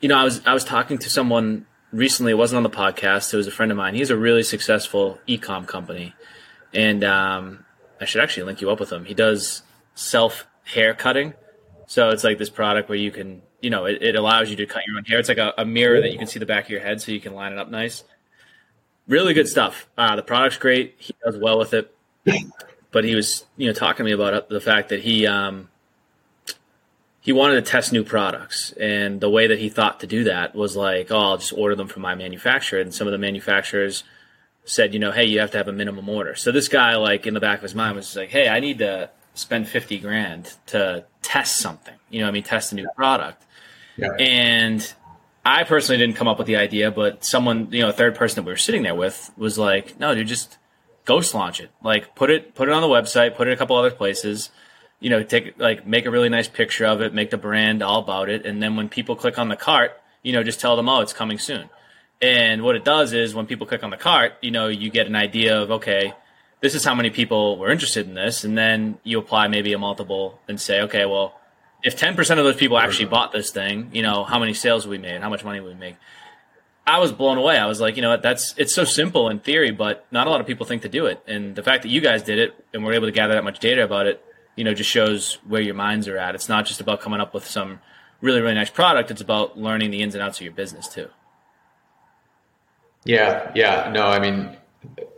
you 0.00 0.08
know, 0.08 0.16
I 0.16 0.24
was 0.24 0.40
I 0.46 0.54
was 0.54 0.64
talking 0.64 0.96
to 0.98 1.10
someone 1.10 1.66
recently. 1.92 2.32
It 2.32 2.36
wasn't 2.36 2.58
on 2.58 2.62
the 2.62 2.70
podcast. 2.70 3.34
It 3.34 3.36
was 3.36 3.48
a 3.48 3.50
friend 3.50 3.70
of 3.70 3.76
mine. 3.76 3.94
He's 3.94 4.10
a 4.10 4.16
really 4.16 4.44
successful 4.44 5.18
ecom 5.28 5.66
company, 5.66 6.14
and 6.72 7.04
um, 7.04 7.64
I 8.00 8.04
should 8.04 8.22
actually 8.22 8.44
link 8.44 8.60
you 8.60 8.70
up 8.70 8.80
with 8.80 8.92
him. 8.92 9.04
He 9.04 9.12
does 9.12 9.62
self 9.94 10.46
hair 10.64 10.94
cutting, 10.94 11.34
so 11.86 12.10
it's 12.10 12.24
like 12.24 12.38
this 12.38 12.50
product 12.50 12.88
where 12.88 12.98
you 12.98 13.10
can, 13.10 13.42
you 13.60 13.70
know, 13.70 13.84
it, 13.84 14.00
it 14.00 14.14
allows 14.14 14.50
you 14.50 14.56
to 14.56 14.66
cut 14.66 14.82
your 14.86 14.96
own 14.96 15.04
hair. 15.04 15.18
It's 15.18 15.28
like 15.28 15.38
a, 15.38 15.52
a, 15.58 15.64
mirror 15.64 16.00
that 16.00 16.12
you 16.12 16.18
can 16.18 16.28
see 16.28 16.38
the 16.38 16.46
back 16.46 16.64
of 16.64 16.70
your 16.70 16.80
head, 16.80 17.02
so 17.02 17.10
you 17.12 17.20
can 17.20 17.34
line 17.34 17.52
it 17.52 17.58
up 17.58 17.68
nice. 17.68 18.04
Really 19.08 19.34
good 19.34 19.48
stuff. 19.48 19.88
Uh, 19.98 20.14
the 20.14 20.22
product's 20.22 20.58
great. 20.58 20.94
He 20.98 21.14
does 21.24 21.36
well 21.36 21.58
with 21.58 21.74
it. 21.74 21.92
But 22.92 23.04
he 23.04 23.14
was, 23.14 23.44
you 23.56 23.66
know, 23.66 23.72
talking 23.72 23.98
to 23.98 24.04
me 24.04 24.12
about 24.12 24.48
the 24.48 24.60
fact 24.60 24.88
that 24.88 25.00
he 25.00 25.26
um, 25.26 25.68
he 27.20 27.32
wanted 27.32 27.64
to 27.64 27.70
test 27.70 27.92
new 27.92 28.02
products, 28.02 28.72
and 28.72 29.20
the 29.20 29.30
way 29.30 29.46
that 29.46 29.58
he 29.58 29.68
thought 29.68 30.00
to 30.00 30.06
do 30.06 30.24
that 30.24 30.54
was 30.54 30.76
like, 30.76 31.10
oh, 31.10 31.18
I'll 31.18 31.38
just 31.38 31.52
order 31.52 31.76
them 31.76 31.86
from 31.86 32.02
my 32.02 32.14
manufacturer. 32.14 32.80
And 32.80 32.92
some 32.92 33.06
of 33.06 33.12
the 33.12 33.18
manufacturers 33.18 34.02
said, 34.64 34.92
you 34.92 34.98
know, 35.00 35.12
hey, 35.12 35.24
you 35.24 35.40
have 35.40 35.50
to 35.52 35.58
have 35.58 35.68
a 35.68 35.72
minimum 35.72 36.08
order. 36.08 36.34
So 36.34 36.50
this 36.52 36.68
guy, 36.68 36.96
like 36.96 37.26
in 37.26 37.34
the 37.34 37.40
back 37.40 37.58
of 37.58 37.62
his 37.62 37.74
mind, 37.74 37.96
was 37.96 38.16
like, 38.16 38.30
hey, 38.30 38.48
I 38.48 38.60
need 38.60 38.78
to 38.78 39.10
spend 39.34 39.68
fifty 39.68 39.98
grand 39.98 40.52
to 40.66 41.04
test 41.22 41.58
something. 41.58 41.94
You 42.10 42.22
know, 42.22 42.28
I 42.28 42.30
mean, 42.32 42.42
test 42.42 42.72
a 42.72 42.74
new 42.74 42.88
product. 42.96 43.44
Yeah. 43.96 44.12
And 44.18 44.94
I 45.44 45.64
personally 45.64 45.98
didn't 45.98 46.16
come 46.16 46.26
up 46.26 46.38
with 46.38 46.46
the 46.46 46.56
idea, 46.56 46.90
but 46.90 47.24
someone, 47.24 47.68
you 47.70 47.82
know, 47.82 47.88
a 47.88 47.92
third 47.92 48.14
person 48.14 48.36
that 48.36 48.42
we 48.42 48.52
were 48.52 48.56
sitting 48.56 48.82
there 48.82 48.94
with 48.94 49.30
was 49.36 49.58
like, 49.58 49.98
no, 50.00 50.14
dude, 50.14 50.26
just 50.26 50.58
ghost 51.04 51.34
launch 51.34 51.60
it. 51.60 51.70
Like 51.82 52.14
put 52.14 52.30
it 52.30 52.54
put 52.54 52.68
it 52.68 52.72
on 52.72 52.82
the 52.82 52.88
website, 52.88 53.36
put 53.36 53.48
it 53.48 53.52
a 53.52 53.56
couple 53.56 53.76
other 53.76 53.90
places 53.90 54.50
you 55.00 55.08
know, 55.08 55.22
take 55.22 55.58
like 55.58 55.86
make 55.86 56.06
a 56.06 56.10
really 56.10 56.28
nice 56.28 56.46
picture 56.46 56.84
of 56.84 57.00
it, 57.00 57.12
make 57.14 57.30
the 57.30 57.38
brand 57.38 57.82
all 57.82 58.00
about 58.00 58.28
it, 58.28 58.46
and 58.46 58.62
then 58.62 58.76
when 58.76 58.88
people 58.88 59.16
click 59.16 59.38
on 59.38 59.48
the 59.48 59.56
cart, 59.56 59.98
you 60.22 60.32
know, 60.32 60.42
just 60.42 60.60
tell 60.60 60.76
them, 60.76 60.88
oh, 60.88 61.00
it's 61.00 61.14
coming 61.14 61.38
soon. 61.38 61.68
And 62.20 62.62
what 62.62 62.76
it 62.76 62.84
does 62.84 63.14
is 63.14 63.34
when 63.34 63.46
people 63.46 63.66
click 63.66 63.82
on 63.82 63.88
the 63.88 63.96
cart, 63.96 64.34
you 64.42 64.50
know, 64.50 64.68
you 64.68 64.90
get 64.90 65.06
an 65.06 65.16
idea 65.16 65.58
of 65.58 65.70
okay, 65.70 66.12
this 66.60 66.74
is 66.74 66.84
how 66.84 66.94
many 66.94 67.08
people 67.08 67.56
were 67.56 67.70
interested 67.70 68.06
in 68.06 68.14
this, 68.14 68.44
and 68.44 68.56
then 68.56 68.98
you 69.02 69.18
apply 69.18 69.48
maybe 69.48 69.72
a 69.72 69.78
multiple 69.78 70.38
and 70.46 70.60
say, 70.60 70.82
okay, 70.82 71.06
well, 71.06 71.40
if 71.82 71.96
ten 71.96 72.14
percent 72.14 72.38
of 72.38 72.44
those 72.44 72.56
people 72.56 72.78
actually 72.78 73.06
bought 73.06 73.32
this 73.32 73.50
thing, 73.50 73.88
you 73.92 74.02
know, 74.02 74.22
how 74.24 74.38
many 74.38 74.52
sales 74.52 74.86
we 74.86 74.98
made, 74.98 75.22
how 75.22 75.30
much 75.30 75.44
money 75.44 75.60
we 75.60 75.72
make. 75.72 75.96
I 76.86 76.98
was 76.98 77.12
blown 77.12 77.38
away. 77.38 77.56
I 77.56 77.66
was 77.66 77.80
like, 77.80 77.96
you 77.96 78.02
know, 78.02 78.10
what, 78.10 78.22
that's 78.22 78.54
it's 78.56 78.74
so 78.74 78.84
simple 78.84 79.28
in 79.28 79.40
theory, 79.40 79.70
but 79.70 80.06
not 80.10 80.26
a 80.26 80.30
lot 80.30 80.40
of 80.40 80.46
people 80.46 80.66
think 80.66 80.82
to 80.82 80.88
do 80.88 81.06
it. 81.06 81.22
And 81.26 81.54
the 81.54 81.62
fact 81.62 81.82
that 81.82 81.88
you 81.88 82.00
guys 82.00 82.22
did 82.22 82.38
it 82.38 82.54
and 82.74 82.84
were 82.84 82.92
able 82.92 83.06
to 83.06 83.12
gather 83.12 83.34
that 83.34 83.44
much 83.44 83.60
data 83.60 83.84
about 83.84 84.06
it 84.06 84.24
you 84.60 84.64
know, 84.64 84.74
just 84.74 84.90
shows 84.90 85.38
where 85.46 85.62
your 85.62 85.74
minds 85.74 86.06
are 86.06 86.18
at. 86.18 86.34
It's 86.34 86.48
not 86.48 86.66
just 86.66 86.82
about 86.82 87.00
coming 87.00 87.18
up 87.18 87.32
with 87.32 87.46
some 87.46 87.80
really, 88.20 88.42
really 88.42 88.54
nice 88.54 88.68
product. 88.68 89.10
It's 89.10 89.22
about 89.22 89.58
learning 89.58 89.90
the 89.90 90.02
ins 90.02 90.14
and 90.14 90.22
outs 90.22 90.38
of 90.38 90.42
your 90.44 90.52
business 90.52 90.86
too. 90.86 91.08
Yeah. 93.04 93.50
Yeah. 93.54 93.90
No, 93.90 94.06
I 94.06 94.18
mean, 94.18 94.54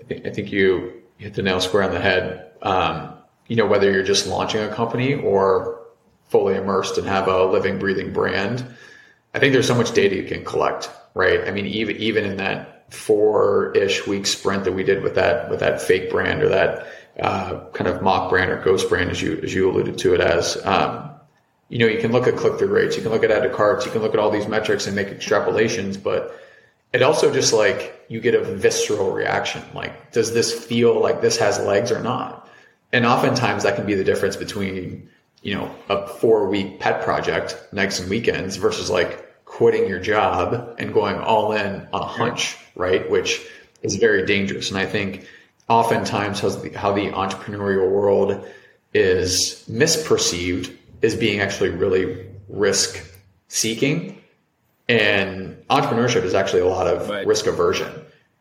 I 0.08 0.30
think 0.30 0.52
you 0.52 1.02
hit 1.16 1.34
the 1.34 1.42
nail 1.42 1.60
square 1.60 1.82
on 1.82 1.90
the 1.90 2.00
head. 2.00 2.52
Um, 2.62 3.14
you 3.48 3.56
know, 3.56 3.66
whether 3.66 3.90
you're 3.90 4.04
just 4.04 4.28
launching 4.28 4.62
a 4.62 4.72
company 4.72 5.14
or 5.14 5.80
fully 6.28 6.54
immersed 6.54 6.96
and 6.96 7.06
have 7.08 7.26
a 7.26 7.44
living, 7.44 7.80
breathing 7.80 8.12
brand, 8.12 8.64
I 9.34 9.38
think 9.38 9.52
there's 9.52 9.66
so 9.66 9.74
much 9.74 9.92
data 9.92 10.16
you 10.16 10.24
can 10.24 10.44
collect, 10.44 10.90
right? 11.14 11.46
I 11.46 11.50
mean, 11.50 11.66
even, 11.66 11.96
even 11.96 12.24
in 12.24 12.36
that 12.36 12.92
four 12.92 13.72
ish 13.76 14.06
week 14.06 14.26
sprint 14.26 14.64
that 14.64 14.72
we 14.72 14.84
did 14.84 15.02
with 15.02 15.14
that, 15.14 15.48
with 15.48 15.60
that 15.60 15.80
fake 15.80 16.10
brand 16.10 16.42
or 16.42 16.50
that, 16.50 16.86
uh, 17.20 17.60
kind 17.72 17.88
of 17.88 18.02
mock 18.02 18.30
brand 18.30 18.50
or 18.50 18.62
ghost 18.62 18.88
brand, 18.88 19.10
as 19.10 19.20
you 19.20 19.38
as 19.42 19.54
you 19.54 19.70
alluded 19.70 19.98
to 19.98 20.14
it 20.14 20.20
as. 20.20 20.56
Um, 20.64 21.10
you 21.68 21.78
know, 21.78 21.86
you 21.86 22.00
can 22.00 22.12
look 22.12 22.26
at 22.26 22.36
click 22.36 22.58
through 22.58 22.68
rates, 22.68 22.96
you 22.96 23.02
can 23.02 23.12
look 23.12 23.24
at 23.24 23.30
added 23.30 23.52
carts, 23.52 23.86
you 23.86 23.92
can 23.92 24.02
look 24.02 24.12
at 24.12 24.20
all 24.20 24.30
these 24.30 24.46
metrics 24.46 24.86
and 24.86 24.94
make 24.94 25.08
extrapolations, 25.08 26.02
but 26.02 26.38
it 26.92 27.02
also 27.02 27.32
just 27.32 27.52
like 27.52 28.04
you 28.08 28.20
get 28.20 28.34
a 28.34 28.42
visceral 28.42 29.12
reaction. 29.12 29.62
Like, 29.74 30.12
does 30.12 30.34
this 30.34 30.52
feel 30.52 31.00
like 31.00 31.22
this 31.22 31.38
has 31.38 31.58
legs 31.60 31.90
or 31.90 32.02
not? 32.02 32.48
And 32.92 33.06
oftentimes 33.06 33.62
that 33.62 33.76
can 33.76 33.86
be 33.86 33.94
the 33.94 34.04
difference 34.04 34.36
between, 34.36 35.08
you 35.42 35.54
know, 35.54 35.74
a 35.88 36.06
four 36.06 36.48
week 36.48 36.80
pet 36.80 37.02
project, 37.02 37.58
nights 37.72 38.00
and 38.00 38.08
weekends 38.08 38.56
versus 38.56 38.88
like 38.88 39.44
quitting 39.44 39.88
your 39.88 40.00
job 40.00 40.76
and 40.78 40.94
going 40.94 41.18
all 41.18 41.52
in 41.52 41.86
on 41.92 42.02
a 42.02 42.06
hunch, 42.06 42.56
right? 42.74 43.10
Which 43.10 43.44
is 43.82 43.96
very 43.96 44.24
dangerous. 44.24 44.70
And 44.70 44.78
I 44.78 44.86
think 44.86 45.26
oftentimes 45.68 46.40
how 46.40 46.48
the, 46.48 46.70
how 46.70 46.92
the 46.92 47.10
entrepreneurial 47.10 47.90
world 47.90 48.46
is 48.94 49.64
misperceived 49.68 50.74
is 51.02 51.16
being 51.16 51.40
actually 51.40 51.70
really 51.70 52.26
risk 52.48 53.04
seeking. 53.48 54.22
And 54.88 55.56
entrepreneurship 55.68 56.22
is 56.22 56.34
actually 56.34 56.62
a 56.62 56.66
lot 56.66 56.86
of 56.86 57.08
right. 57.08 57.26
risk 57.26 57.46
aversion, 57.46 57.90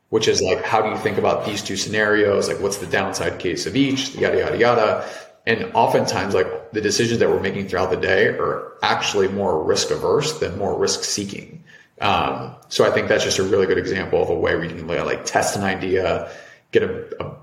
which 0.10 0.28
is 0.28 0.42
like, 0.42 0.64
how 0.64 0.82
do 0.82 0.90
you 0.90 0.98
think 0.98 1.18
about 1.18 1.46
these 1.46 1.64
two 1.64 1.78
scenarios? 1.78 2.48
Like, 2.48 2.60
what's 2.60 2.78
the 2.78 2.88
downside 2.88 3.40
case 3.40 3.66
of 3.66 3.76
each? 3.76 4.16
Yada, 4.16 4.40
yada, 4.40 4.58
yada. 4.58 5.10
And 5.46 5.72
oftentimes, 5.74 6.36
like, 6.36 6.72
the 6.72 6.82
decisions 6.82 7.20
that 7.20 7.30
we're 7.30 7.40
making 7.40 7.68
throughout 7.68 7.90
the 7.90 7.98
day 7.98 8.28
are 8.28 8.74
actually 8.84 9.28
more 9.28 9.64
risk 9.64 9.90
averse 9.90 10.40
than 10.40 10.58
more 10.58 10.78
risk 10.78 11.04
seeking. 11.04 11.64
Um, 12.00 12.56
so 12.70 12.86
I 12.86 12.92
think 12.92 13.08
that's 13.08 13.24
just 13.24 13.38
a 13.38 13.44
really 13.44 13.68
good 13.68 13.78
example 13.78 14.22
of 14.22 14.30
a 14.30 14.36
way 14.36 14.56
we 14.56 14.68
can 14.68 14.88
like 14.88 15.24
test 15.24 15.56
an 15.56 15.64
idea, 15.64 16.32
get 16.72 16.82
a, 16.82 17.24
a 17.24 17.36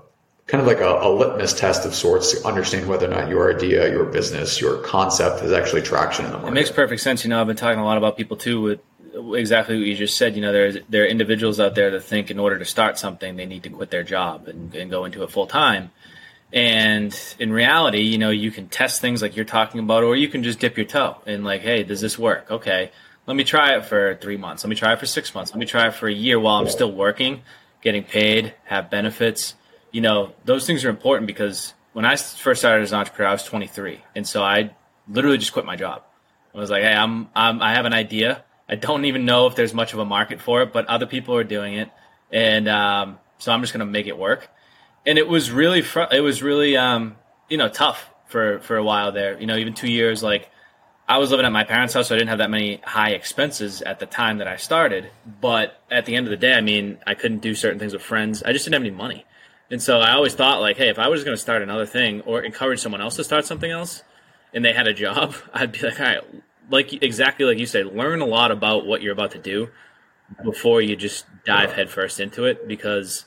kind 0.47 0.61
of 0.61 0.67
like 0.67 0.79
a, 0.79 1.07
a, 1.07 1.09
litmus 1.09 1.53
test 1.53 1.85
of 1.85 1.95
sorts 1.95 2.33
to 2.33 2.45
understand 2.45 2.89
whether 2.89 3.07
or 3.07 3.09
not 3.09 3.29
your 3.29 3.55
idea, 3.55 3.89
your 3.89 4.03
business, 4.03 4.59
your 4.59 4.79
concept 4.79 5.39
has 5.39 5.53
actually 5.53 5.81
traction 5.81 6.25
in 6.25 6.31
the 6.31 6.37
market. 6.37 6.51
It 6.51 6.55
makes 6.55 6.71
perfect 6.71 7.01
sense. 7.01 7.23
You 7.23 7.29
know, 7.29 7.39
I've 7.39 7.47
been 7.47 7.55
talking 7.55 7.79
a 7.79 7.85
lot 7.85 7.97
about 7.97 8.17
people 8.17 8.35
too 8.35 8.59
with 8.59 8.79
exactly 9.33 9.77
what 9.77 9.87
you 9.87 9.95
just 9.95 10.17
said. 10.17 10.35
You 10.35 10.41
know, 10.41 10.51
there's 10.51 10.77
there 10.89 11.03
are 11.03 11.07
individuals 11.07 11.59
out 11.61 11.75
there 11.75 11.91
that 11.91 12.01
think 12.01 12.29
in 12.29 12.37
order 12.37 12.59
to 12.59 12.65
start 12.65 12.99
something, 12.99 13.37
they 13.37 13.45
need 13.45 13.63
to 13.63 13.69
quit 13.69 13.91
their 13.91 14.03
job 14.03 14.49
and, 14.49 14.75
and 14.75 14.91
go 14.91 15.05
into 15.05 15.23
it 15.23 15.31
full 15.31 15.47
time. 15.47 15.91
And 16.51 17.17
in 17.37 17.51
reality, 17.51 18.01
you 18.01 18.17
know, 18.17 18.31
you 18.31 18.49
can 18.51 18.69
test 18.69 19.01
things 19.01 19.21
like 19.21 19.35
you're 19.35 19.45
talking 19.45 19.79
about, 19.79 20.03
or 20.03 20.15
you 20.15 20.27
can 20.27 20.43
just 20.43 20.59
dip 20.59 20.77
your 20.77 20.85
toe 20.85 21.17
and 21.25 21.43
like, 21.43 21.61
hey, 21.61 21.83
does 21.83 22.01
this 22.01 22.17
work? 22.17 22.49
Okay, 22.49 22.91
let 23.27 23.37
me 23.37 23.43
try 23.43 23.75
it 23.75 23.85
for 23.85 24.15
three 24.15 24.37
months. 24.37 24.63
Let 24.63 24.69
me 24.69 24.75
try 24.75 24.93
it 24.93 24.99
for 24.99 25.05
six 25.05 25.35
months. 25.35 25.51
Let 25.51 25.59
me 25.59 25.67
try 25.67 25.87
it 25.87 25.93
for 25.93 26.07
a 26.07 26.13
year 26.13 26.39
while 26.39 26.55
I'm 26.55 26.69
still 26.69 26.91
working 26.91 27.43
getting 27.81 28.03
paid, 28.03 28.53
have 28.65 28.89
benefits. 28.89 29.55
You 29.91 30.01
know, 30.01 30.33
those 30.45 30.67
things 30.67 30.85
are 30.85 30.89
important 30.89 31.27
because 31.27 31.73
when 31.93 32.05
I 32.05 32.15
first 32.15 32.61
started 32.61 32.83
as 32.83 32.91
an 32.91 32.99
entrepreneur, 32.99 33.29
I 33.29 33.33
was 33.33 33.43
23, 33.43 34.01
and 34.15 34.27
so 34.27 34.43
I 34.43 34.71
literally 35.07 35.37
just 35.37 35.53
quit 35.53 35.65
my 35.65 35.75
job. 35.75 36.03
I 36.53 36.57
was 36.57 36.69
like, 36.69 36.83
"Hey, 36.83 36.93
I'm, 36.93 37.29
I'm 37.35 37.61
I 37.61 37.73
have 37.73 37.85
an 37.85 37.93
idea. 37.93 38.43
I 38.67 38.75
don't 38.75 39.05
even 39.05 39.25
know 39.25 39.47
if 39.47 39.55
there's 39.55 39.73
much 39.73 39.93
of 39.93 39.99
a 39.99 40.05
market 40.05 40.41
for 40.41 40.61
it, 40.61 40.73
but 40.73 40.85
other 40.87 41.05
people 41.05 41.35
are 41.35 41.43
doing 41.43 41.75
it, 41.75 41.89
and 42.31 42.67
um, 42.67 43.19
so 43.37 43.51
I'm 43.51 43.61
just 43.61 43.73
going 43.73 43.85
to 43.85 43.91
make 43.91 44.07
it 44.07 44.17
work." 44.17 44.49
And 45.05 45.17
it 45.17 45.27
was 45.27 45.51
really, 45.51 45.81
fr- 45.81 46.11
it 46.11 46.21
was 46.21 46.43
really, 46.43 46.77
um, 46.77 47.15
you 47.49 47.57
know, 47.57 47.69
tough 47.69 48.09
for 48.27 48.59
for 48.59 48.77
a 48.77 48.83
while 48.83 49.11
there. 49.11 49.39
You 49.39 49.47
know, 49.47 49.57
even 49.57 49.73
two 49.73 49.91
years, 49.91 50.21
like 50.21 50.49
I 51.07 51.17
was 51.17 51.31
living 51.31 51.45
at 51.45 51.51
my 51.51 51.63
parents' 51.63 51.95
house, 51.95 52.09
so 52.09 52.15
I 52.15 52.19
didn't 52.19 52.29
have 52.29 52.37
that 52.37 52.51
many 52.51 52.81
high 52.83 53.11
expenses 53.11 53.81
at 53.81 53.99
the 53.99 54.05
time 54.05 54.37
that 54.37 54.47
I 54.47 54.57
started. 54.57 55.09
But 55.41 55.81
at 55.89 56.05
the 56.05 56.15
end 56.15 56.27
of 56.27 56.31
the 56.31 56.37
day, 56.37 56.53
I 56.53 56.61
mean, 56.61 56.99
I 57.07 57.15
couldn't 57.15 57.39
do 57.39 57.55
certain 57.55 57.79
things 57.79 57.93
with 57.93 58.03
friends. 58.03 58.43
I 58.43 58.53
just 58.53 58.65
didn't 58.65 58.75
have 58.75 58.83
any 58.83 58.95
money. 58.95 59.25
And 59.71 59.81
so 59.81 59.99
I 59.99 60.13
always 60.13 60.33
thought, 60.35 60.61
like, 60.61 60.77
hey, 60.77 60.89
if 60.89 60.99
I 60.99 61.07
was 61.07 61.23
going 61.23 61.35
to 61.35 61.41
start 61.41 61.61
another 61.61 61.85
thing 61.85 62.21
or 62.21 62.41
encourage 62.41 62.79
someone 62.79 63.01
else 63.01 63.15
to 63.17 63.23
start 63.23 63.45
something 63.45 63.69
else 63.69 64.03
and 64.53 64.63
they 64.63 64.73
had 64.73 64.87
a 64.87 64.93
job, 64.93 65.33
I'd 65.53 65.71
be 65.71 65.79
like, 65.79 65.99
all 65.99 66.05
right, 66.05 66.23
like 66.69 67.01
exactly 67.01 67.45
like 67.45 67.57
you 67.57 67.65
said, 67.65 67.87
learn 67.87 68.21
a 68.21 68.25
lot 68.25 68.51
about 68.51 68.85
what 68.85 69.01
you're 69.01 69.13
about 69.13 69.31
to 69.31 69.39
do 69.39 69.69
before 70.43 70.79
you 70.79 70.95
just 70.95 71.25
dive 71.43 71.73
headfirst 71.73 72.19
into 72.19 72.45
it 72.45 72.67
because 72.67 73.25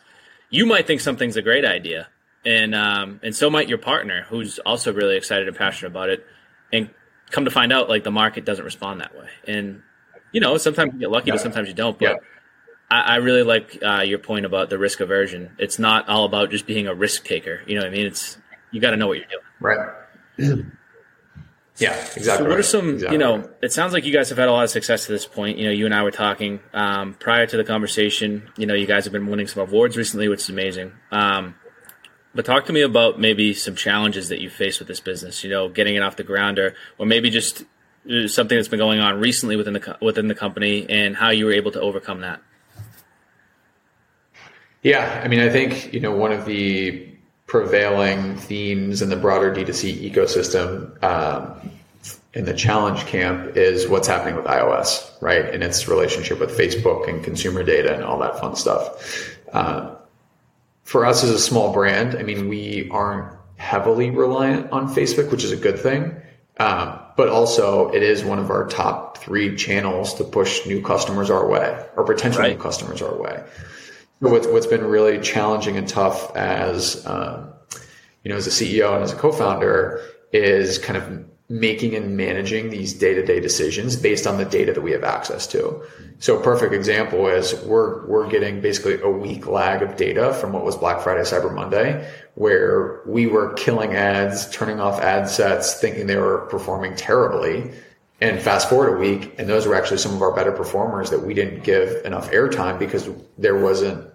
you 0.52 0.66
might 0.66 0.86
think 0.86 1.00
something's 1.00 1.36
a 1.36 1.42
great 1.42 1.64
idea. 1.64 2.06
And, 2.44 2.74
um, 2.74 3.18
and 3.24 3.34
so 3.34 3.50
might 3.50 3.68
your 3.68 3.78
partner 3.78 4.26
who's 4.28 4.60
also 4.60 4.92
really 4.92 5.16
excited 5.16 5.48
and 5.48 5.56
passionate 5.56 5.90
about 5.90 6.10
it. 6.10 6.24
And 6.72 6.90
come 7.30 7.46
to 7.46 7.50
find 7.50 7.72
out, 7.72 7.88
like 7.88 8.04
the 8.04 8.10
market 8.12 8.44
doesn't 8.44 8.64
respond 8.64 9.00
that 9.00 9.16
way. 9.18 9.28
And 9.48 9.82
you 10.32 10.40
know, 10.40 10.56
sometimes 10.56 10.94
you 10.94 11.00
get 11.00 11.10
lucky, 11.10 11.28
yeah. 11.28 11.34
but 11.34 11.40
sometimes 11.40 11.68
you 11.68 11.74
don't. 11.74 11.98
But 11.98 12.04
yeah. 12.04 12.16
I, 12.90 13.00
I, 13.00 13.16
really 13.16 13.42
like 13.42 13.78
uh, 13.82 14.00
your 14.00 14.18
point 14.18 14.46
about 14.46 14.70
the 14.70 14.78
risk 14.78 15.00
aversion. 15.00 15.54
It's 15.58 15.78
not 15.78 16.08
all 16.08 16.24
about 16.24 16.50
just 16.50 16.66
being 16.66 16.86
a 16.86 16.94
risk 16.94 17.24
taker. 17.24 17.62
You 17.66 17.76
know 17.76 17.82
what 17.82 17.88
I 17.88 17.90
mean? 17.90 18.06
It's 18.06 18.38
you 18.70 18.80
got 18.80 18.90
to 18.90 18.96
know 18.96 19.08
what 19.08 19.18
you're 19.18 19.26
doing. 19.26 19.44
Right. 20.38 20.64
Yeah, 21.82 21.96
exactly. 22.16 22.44
So, 22.44 22.48
what 22.48 22.58
are 22.58 22.62
some? 22.62 22.90
Exactly. 22.90 23.14
You 23.14 23.18
know, 23.18 23.50
it 23.60 23.72
sounds 23.72 23.92
like 23.92 24.04
you 24.04 24.12
guys 24.12 24.28
have 24.28 24.38
had 24.38 24.48
a 24.48 24.52
lot 24.52 24.64
of 24.64 24.70
success 24.70 25.06
to 25.06 25.12
this 25.12 25.26
point. 25.26 25.58
You 25.58 25.66
know, 25.66 25.72
you 25.72 25.84
and 25.84 25.94
I 25.94 26.02
were 26.02 26.12
talking 26.12 26.60
um, 26.72 27.14
prior 27.14 27.46
to 27.46 27.56
the 27.56 27.64
conversation. 27.64 28.48
You 28.56 28.66
know, 28.66 28.74
you 28.74 28.86
guys 28.86 29.04
have 29.04 29.12
been 29.12 29.26
winning 29.26 29.48
some 29.48 29.62
awards 29.62 29.96
recently, 29.96 30.28
which 30.28 30.40
is 30.40 30.48
amazing. 30.48 30.92
Um, 31.10 31.56
but 32.34 32.44
talk 32.44 32.66
to 32.66 32.72
me 32.72 32.82
about 32.82 33.18
maybe 33.18 33.52
some 33.52 33.74
challenges 33.74 34.28
that 34.28 34.40
you 34.40 34.48
face 34.48 34.78
with 34.78 34.88
this 34.88 35.00
business. 35.00 35.42
You 35.42 35.50
know, 35.50 35.68
getting 35.68 35.96
it 35.96 36.02
off 36.02 36.16
the 36.16 36.22
ground, 36.22 36.58
or 36.58 36.74
or 36.98 37.06
maybe 37.06 37.30
just 37.30 37.64
uh, 38.08 38.28
something 38.28 38.56
that's 38.56 38.68
been 38.68 38.78
going 38.78 39.00
on 39.00 39.18
recently 39.18 39.56
within 39.56 39.74
the 39.74 39.98
within 40.00 40.28
the 40.28 40.34
company, 40.36 40.86
and 40.88 41.16
how 41.16 41.30
you 41.30 41.46
were 41.46 41.52
able 41.52 41.72
to 41.72 41.80
overcome 41.80 42.20
that. 42.20 42.40
Yeah, 44.82 45.20
I 45.24 45.28
mean, 45.28 45.40
I 45.40 45.48
think 45.48 45.92
you 45.92 46.00
know 46.00 46.12
one 46.12 46.32
of 46.32 46.44
the 46.44 47.11
prevailing 47.52 48.34
themes 48.34 49.02
in 49.02 49.10
the 49.10 49.16
broader 49.16 49.54
D2C 49.54 50.10
ecosystem, 50.10 51.02
um, 51.04 51.70
in 52.32 52.46
the 52.46 52.54
challenge 52.54 53.04
camp 53.04 53.58
is 53.58 53.86
what's 53.86 54.08
happening 54.08 54.36
with 54.36 54.46
iOS, 54.46 55.12
right? 55.20 55.52
And 55.52 55.62
its 55.62 55.86
relationship 55.86 56.40
with 56.40 56.56
Facebook 56.56 57.10
and 57.10 57.22
consumer 57.22 57.62
data 57.62 57.94
and 57.94 58.04
all 58.04 58.18
that 58.20 58.40
fun 58.40 58.56
stuff. 58.56 59.36
Uh, 59.52 59.94
for 60.84 61.04
us 61.04 61.22
as 61.24 61.28
a 61.28 61.38
small 61.38 61.74
brand, 61.74 62.16
I 62.16 62.22
mean, 62.22 62.48
we 62.48 62.88
aren't 62.90 63.30
heavily 63.58 64.08
reliant 64.08 64.72
on 64.72 64.88
Facebook, 64.88 65.30
which 65.30 65.44
is 65.44 65.52
a 65.52 65.56
good 65.58 65.78
thing. 65.78 66.16
Um, 66.56 67.00
but 67.18 67.28
also, 67.28 67.90
it 67.90 68.02
is 68.02 68.24
one 68.24 68.38
of 68.38 68.50
our 68.50 68.66
top 68.66 69.18
three 69.18 69.56
channels 69.56 70.14
to 70.14 70.24
push 70.24 70.64
new 70.64 70.80
customers 70.80 71.28
our 71.28 71.46
way 71.46 71.86
or 71.98 72.04
potential 72.04 72.40
right. 72.40 72.56
new 72.56 72.62
customers 72.62 73.02
our 73.02 73.14
way. 73.14 73.44
What's, 74.30 74.46
what's 74.46 74.66
been 74.66 74.84
really 74.84 75.20
challenging 75.20 75.76
and 75.76 75.88
tough 75.88 76.34
as 76.36 77.04
um, 77.06 77.52
you 78.24 78.30
know, 78.30 78.36
as 78.36 78.46
a 78.46 78.50
CEO 78.50 78.94
and 78.94 79.02
as 79.02 79.12
a 79.12 79.16
co-founder, 79.16 80.00
is 80.32 80.78
kind 80.78 80.96
of 80.96 81.24
making 81.48 81.94
and 81.94 82.16
managing 82.16 82.70
these 82.70 82.94
day-to-day 82.94 83.40
decisions 83.40 83.96
based 83.96 84.26
on 84.26 84.38
the 84.38 84.44
data 84.44 84.72
that 84.72 84.80
we 84.80 84.92
have 84.92 85.04
access 85.04 85.46
to. 85.48 85.82
So 86.18 86.38
a 86.38 86.42
perfect 86.42 86.72
example 86.72 87.26
is 87.26 87.54
we're 87.64 88.06
we're 88.06 88.28
getting 88.28 88.60
basically 88.60 89.00
a 89.02 89.10
week 89.10 89.46
lag 89.46 89.82
of 89.82 89.96
data 89.96 90.32
from 90.32 90.52
what 90.52 90.64
was 90.64 90.76
Black 90.76 91.02
Friday 91.02 91.22
Cyber 91.22 91.52
Monday 91.52 92.08
where 92.34 93.02
we 93.06 93.26
were 93.26 93.52
killing 93.54 93.94
ads, 93.94 94.48
turning 94.50 94.80
off 94.80 95.00
ad 95.00 95.28
sets, 95.28 95.80
thinking 95.80 96.06
they 96.06 96.16
were 96.16 96.46
performing 96.46 96.96
terribly. 96.96 97.72
And 98.20 98.40
fast 98.40 98.68
forward 98.68 98.96
a 98.96 98.98
week, 99.00 99.34
and 99.38 99.48
those 99.48 99.66
were 99.66 99.74
actually 99.74 99.98
some 99.98 100.14
of 100.14 100.22
our 100.22 100.32
better 100.32 100.52
performers 100.52 101.10
that 101.10 101.26
we 101.26 101.34
didn't 101.34 101.64
give 101.64 102.06
enough 102.06 102.30
airtime 102.30 102.78
because 102.78 103.10
there 103.36 103.58
wasn't 103.58 104.11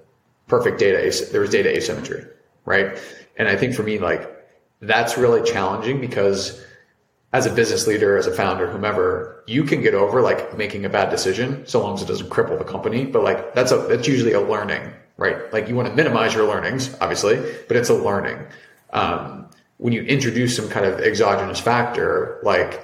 perfect 0.47 0.79
data. 0.79 1.27
There 1.31 1.41
was 1.41 1.49
data 1.49 1.69
asymmetry, 1.69 2.25
right? 2.65 2.97
And 3.37 3.47
I 3.47 3.55
think 3.55 3.75
for 3.75 3.83
me, 3.83 3.99
like 3.99 4.29
that's 4.81 5.17
really 5.17 5.43
challenging 5.43 6.01
because 6.01 6.63
as 7.33 7.45
a 7.45 7.53
business 7.53 7.87
leader, 7.87 8.17
as 8.17 8.25
a 8.25 8.31
founder, 8.31 8.69
whomever, 8.69 9.43
you 9.47 9.63
can 9.63 9.81
get 9.81 9.93
over 9.93 10.21
like 10.21 10.57
making 10.57 10.85
a 10.85 10.89
bad 10.89 11.09
decision 11.09 11.65
so 11.67 11.81
long 11.81 11.95
as 11.95 12.01
it 12.01 12.07
doesn't 12.07 12.29
cripple 12.29 12.57
the 12.57 12.63
company. 12.63 13.05
But 13.05 13.23
like 13.23 13.53
that's 13.53 13.71
a 13.71 13.77
that's 13.77 14.07
usually 14.07 14.33
a 14.33 14.41
learning, 14.41 14.91
right? 15.17 15.51
Like 15.51 15.67
you 15.67 15.75
want 15.75 15.89
to 15.89 15.95
minimize 15.95 16.33
your 16.33 16.47
learnings, 16.47 16.95
obviously, 17.01 17.37
but 17.67 17.77
it's 17.77 17.89
a 17.89 17.95
learning. 17.95 18.39
Um, 18.91 19.49
when 19.77 19.93
you 19.93 20.01
introduce 20.03 20.55
some 20.55 20.69
kind 20.69 20.85
of 20.85 20.99
exogenous 20.99 21.59
factor 21.59 22.39
like 22.43 22.83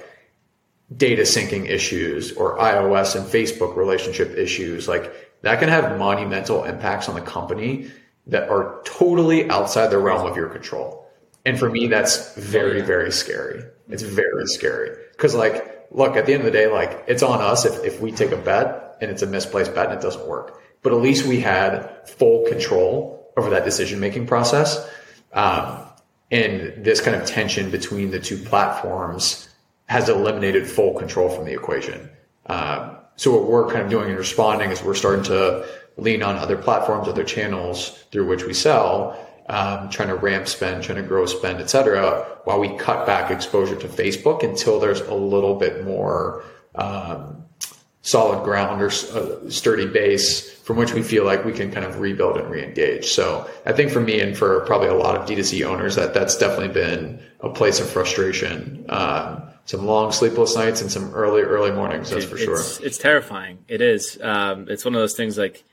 data 0.96 1.22
syncing 1.22 1.68
issues 1.68 2.32
or 2.32 2.58
iOS 2.58 3.16
and 3.16 3.26
Facebook 3.26 3.76
relationship 3.76 4.36
issues, 4.36 4.86
like 4.86 5.23
that 5.44 5.60
can 5.60 5.68
have 5.68 5.98
monumental 5.98 6.64
impacts 6.64 7.08
on 7.08 7.14
the 7.14 7.20
company 7.20 7.90
that 8.26 8.48
are 8.48 8.80
totally 8.84 9.48
outside 9.50 9.88
the 9.88 9.98
realm 9.98 10.26
of 10.26 10.36
your 10.36 10.48
control. 10.48 11.06
And 11.44 11.58
for 11.58 11.68
me, 11.68 11.86
that's 11.88 12.34
very, 12.34 12.80
very 12.80 13.12
scary. 13.12 13.62
It's 13.88 14.02
very 14.02 14.46
scary. 14.46 14.96
Cause 15.18 15.34
like, 15.34 15.86
look, 15.90 16.16
at 16.16 16.24
the 16.24 16.32
end 16.32 16.40
of 16.40 16.46
the 16.46 16.58
day, 16.58 16.68
like 16.68 17.04
it's 17.06 17.22
on 17.22 17.40
us 17.40 17.66
if, 17.66 17.84
if 17.84 18.00
we 18.00 18.12
take 18.12 18.32
a 18.32 18.36
bet 18.36 18.96
and 19.00 19.10
it's 19.10 19.22
a 19.22 19.26
misplaced 19.26 19.74
bet 19.74 19.90
and 19.90 19.98
it 19.98 20.00
doesn't 20.00 20.26
work. 20.26 20.62
But 20.82 20.92
at 20.92 21.00
least 21.00 21.26
we 21.26 21.40
had 21.40 22.08
full 22.08 22.46
control 22.46 23.32
over 23.36 23.50
that 23.50 23.64
decision 23.64 24.00
making 24.00 24.26
process. 24.26 24.88
Um, 25.32 25.80
and 26.30 26.84
this 26.84 27.00
kind 27.00 27.16
of 27.20 27.26
tension 27.26 27.70
between 27.70 28.10
the 28.10 28.20
two 28.20 28.38
platforms 28.38 29.48
has 29.86 30.08
eliminated 30.08 30.66
full 30.66 30.94
control 30.98 31.28
from 31.28 31.44
the 31.44 31.52
equation. 31.52 32.08
Um, 32.46 32.96
so 33.16 33.32
what 33.32 33.48
we're 33.48 33.70
kind 33.70 33.82
of 33.82 33.90
doing 33.90 34.08
and 34.08 34.18
responding 34.18 34.70
is 34.70 34.82
we're 34.82 34.94
starting 34.94 35.24
to 35.24 35.66
lean 35.96 36.22
on 36.22 36.36
other 36.36 36.56
platforms, 36.56 37.08
other 37.08 37.24
channels 37.24 37.90
through 38.10 38.26
which 38.26 38.44
we 38.44 38.52
sell, 38.52 39.16
um, 39.48 39.88
trying 39.90 40.08
to 40.08 40.16
ramp 40.16 40.48
spend, 40.48 40.82
trying 40.82 41.00
to 41.00 41.06
grow 41.06 41.26
spend, 41.26 41.60
et 41.60 41.70
cetera, 41.70 42.26
while 42.44 42.58
we 42.58 42.76
cut 42.76 43.06
back 43.06 43.30
exposure 43.30 43.76
to 43.76 43.86
Facebook 43.86 44.42
until 44.42 44.80
there's 44.80 45.00
a 45.02 45.14
little 45.14 45.54
bit 45.54 45.84
more 45.84 46.44
um, 46.74 47.44
solid 48.02 48.44
ground 48.44 48.82
or 48.82 48.88
uh, 48.88 49.50
sturdy 49.50 49.86
base 49.86 50.53
from 50.64 50.78
which 50.78 50.94
we 50.94 51.02
feel 51.02 51.26
like 51.26 51.44
we 51.44 51.52
can 51.52 51.70
kind 51.70 51.84
of 51.84 52.00
rebuild 52.00 52.38
and 52.38 52.50
re-engage. 52.50 53.12
So 53.12 53.48
I 53.66 53.72
think 53.72 53.90
for 53.90 54.00
me 54.00 54.20
and 54.20 54.36
for 54.36 54.60
probably 54.60 54.88
a 54.88 54.94
lot 54.94 55.14
of 55.14 55.28
D2C 55.28 55.62
owners, 55.66 55.94
that 55.96 56.14
that's 56.14 56.38
definitely 56.38 56.72
been 56.72 57.22
a 57.40 57.50
place 57.50 57.80
of 57.80 57.88
frustration. 57.88 58.86
Um, 58.88 59.42
some 59.66 59.84
long 59.84 60.10
sleepless 60.10 60.56
nights 60.56 60.80
and 60.80 60.90
some 60.90 61.12
early, 61.12 61.42
early 61.42 61.70
mornings. 61.70 62.08
That's 62.08 62.24
for 62.24 62.38
sure. 62.38 62.54
It's, 62.54 62.80
it's 62.80 62.98
terrifying. 62.98 63.58
It 63.68 63.82
is. 63.82 64.18
Um, 64.22 64.66
it's 64.70 64.86
one 64.86 64.94
of 64.94 65.00
those 65.02 65.14
things 65.14 65.36
like 65.36 65.64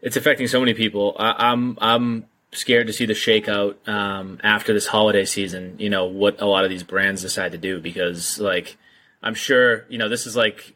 it's 0.00 0.16
affecting 0.16 0.46
so 0.46 0.58
many 0.58 0.72
people. 0.72 1.14
I, 1.18 1.50
I'm 1.50 1.76
I'm 1.80 2.24
scared 2.52 2.86
to 2.86 2.94
see 2.94 3.04
the 3.04 3.12
shakeout 3.12 3.86
um, 3.86 4.40
after 4.42 4.72
this 4.72 4.86
holiday 4.86 5.26
season. 5.26 5.76
You 5.78 5.90
know 5.90 6.06
what 6.06 6.40
a 6.40 6.46
lot 6.46 6.64
of 6.64 6.70
these 6.70 6.82
brands 6.82 7.20
decide 7.20 7.52
to 7.52 7.58
do 7.58 7.78
because 7.78 8.38
like 8.38 8.78
I'm 9.22 9.34
sure 9.34 9.84
you 9.90 9.98
know 9.98 10.08
this 10.08 10.26
is 10.26 10.34
like 10.34 10.74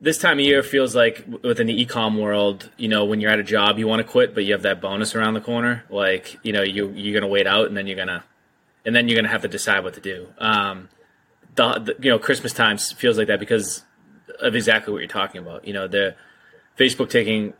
this 0.00 0.18
time 0.18 0.38
of 0.38 0.44
year 0.44 0.62
feels 0.62 0.94
like 0.94 1.24
within 1.42 1.66
the 1.66 1.86
ecom 1.86 2.20
world, 2.20 2.70
you 2.76 2.88
know, 2.88 3.04
when 3.04 3.20
you're 3.20 3.30
at 3.30 3.38
a 3.38 3.44
job, 3.44 3.78
you 3.78 3.86
want 3.86 4.00
to 4.00 4.10
quit, 4.10 4.34
but 4.34 4.44
you 4.44 4.52
have 4.52 4.62
that 4.62 4.80
bonus 4.80 5.14
around 5.14 5.34
the 5.34 5.40
corner. 5.40 5.84
Like, 5.88 6.36
you 6.42 6.52
know, 6.52 6.62
you 6.62 6.90
you're 6.90 7.18
gonna 7.18 7.30
wait 7.30 7.46
out, 7.46 7.66
and 7.66 7.76
then 7.76 7.86
you're 7.86 7.96
gonna, 7.96 8.24
and 8.84 8.94
then 8.94 9.08
you're 9.08 9.16
gonna 9.16 9.32
have 9.32 9.42
to 9.42 9.48
decide 9.48 9.84
what 9.84 9.94
to 9.94 10.00
do. 10.00 10.28
Um, 10.38 10.90
the, 11.54 11.78
the 11.78 11.96
you 12.00 12.10
know 12.10 12.18
Christmas 12.18 12.52
times 12.52 12.92
feels 12.92 13.16
like 13.16 13.28
that 13.28 13.40
because 13.40 13.84
of 14.40 14.54
exactly 14.54 14.92
what 14.92 14.98
you're 14.98 15.08
talking 15.08 15.40
about. 15.40 15.66
You 15.66 15.72
know, 15.72 15.88
the 15.88 16.14
Facebook 16.78 17.08
taking 17.08 17.54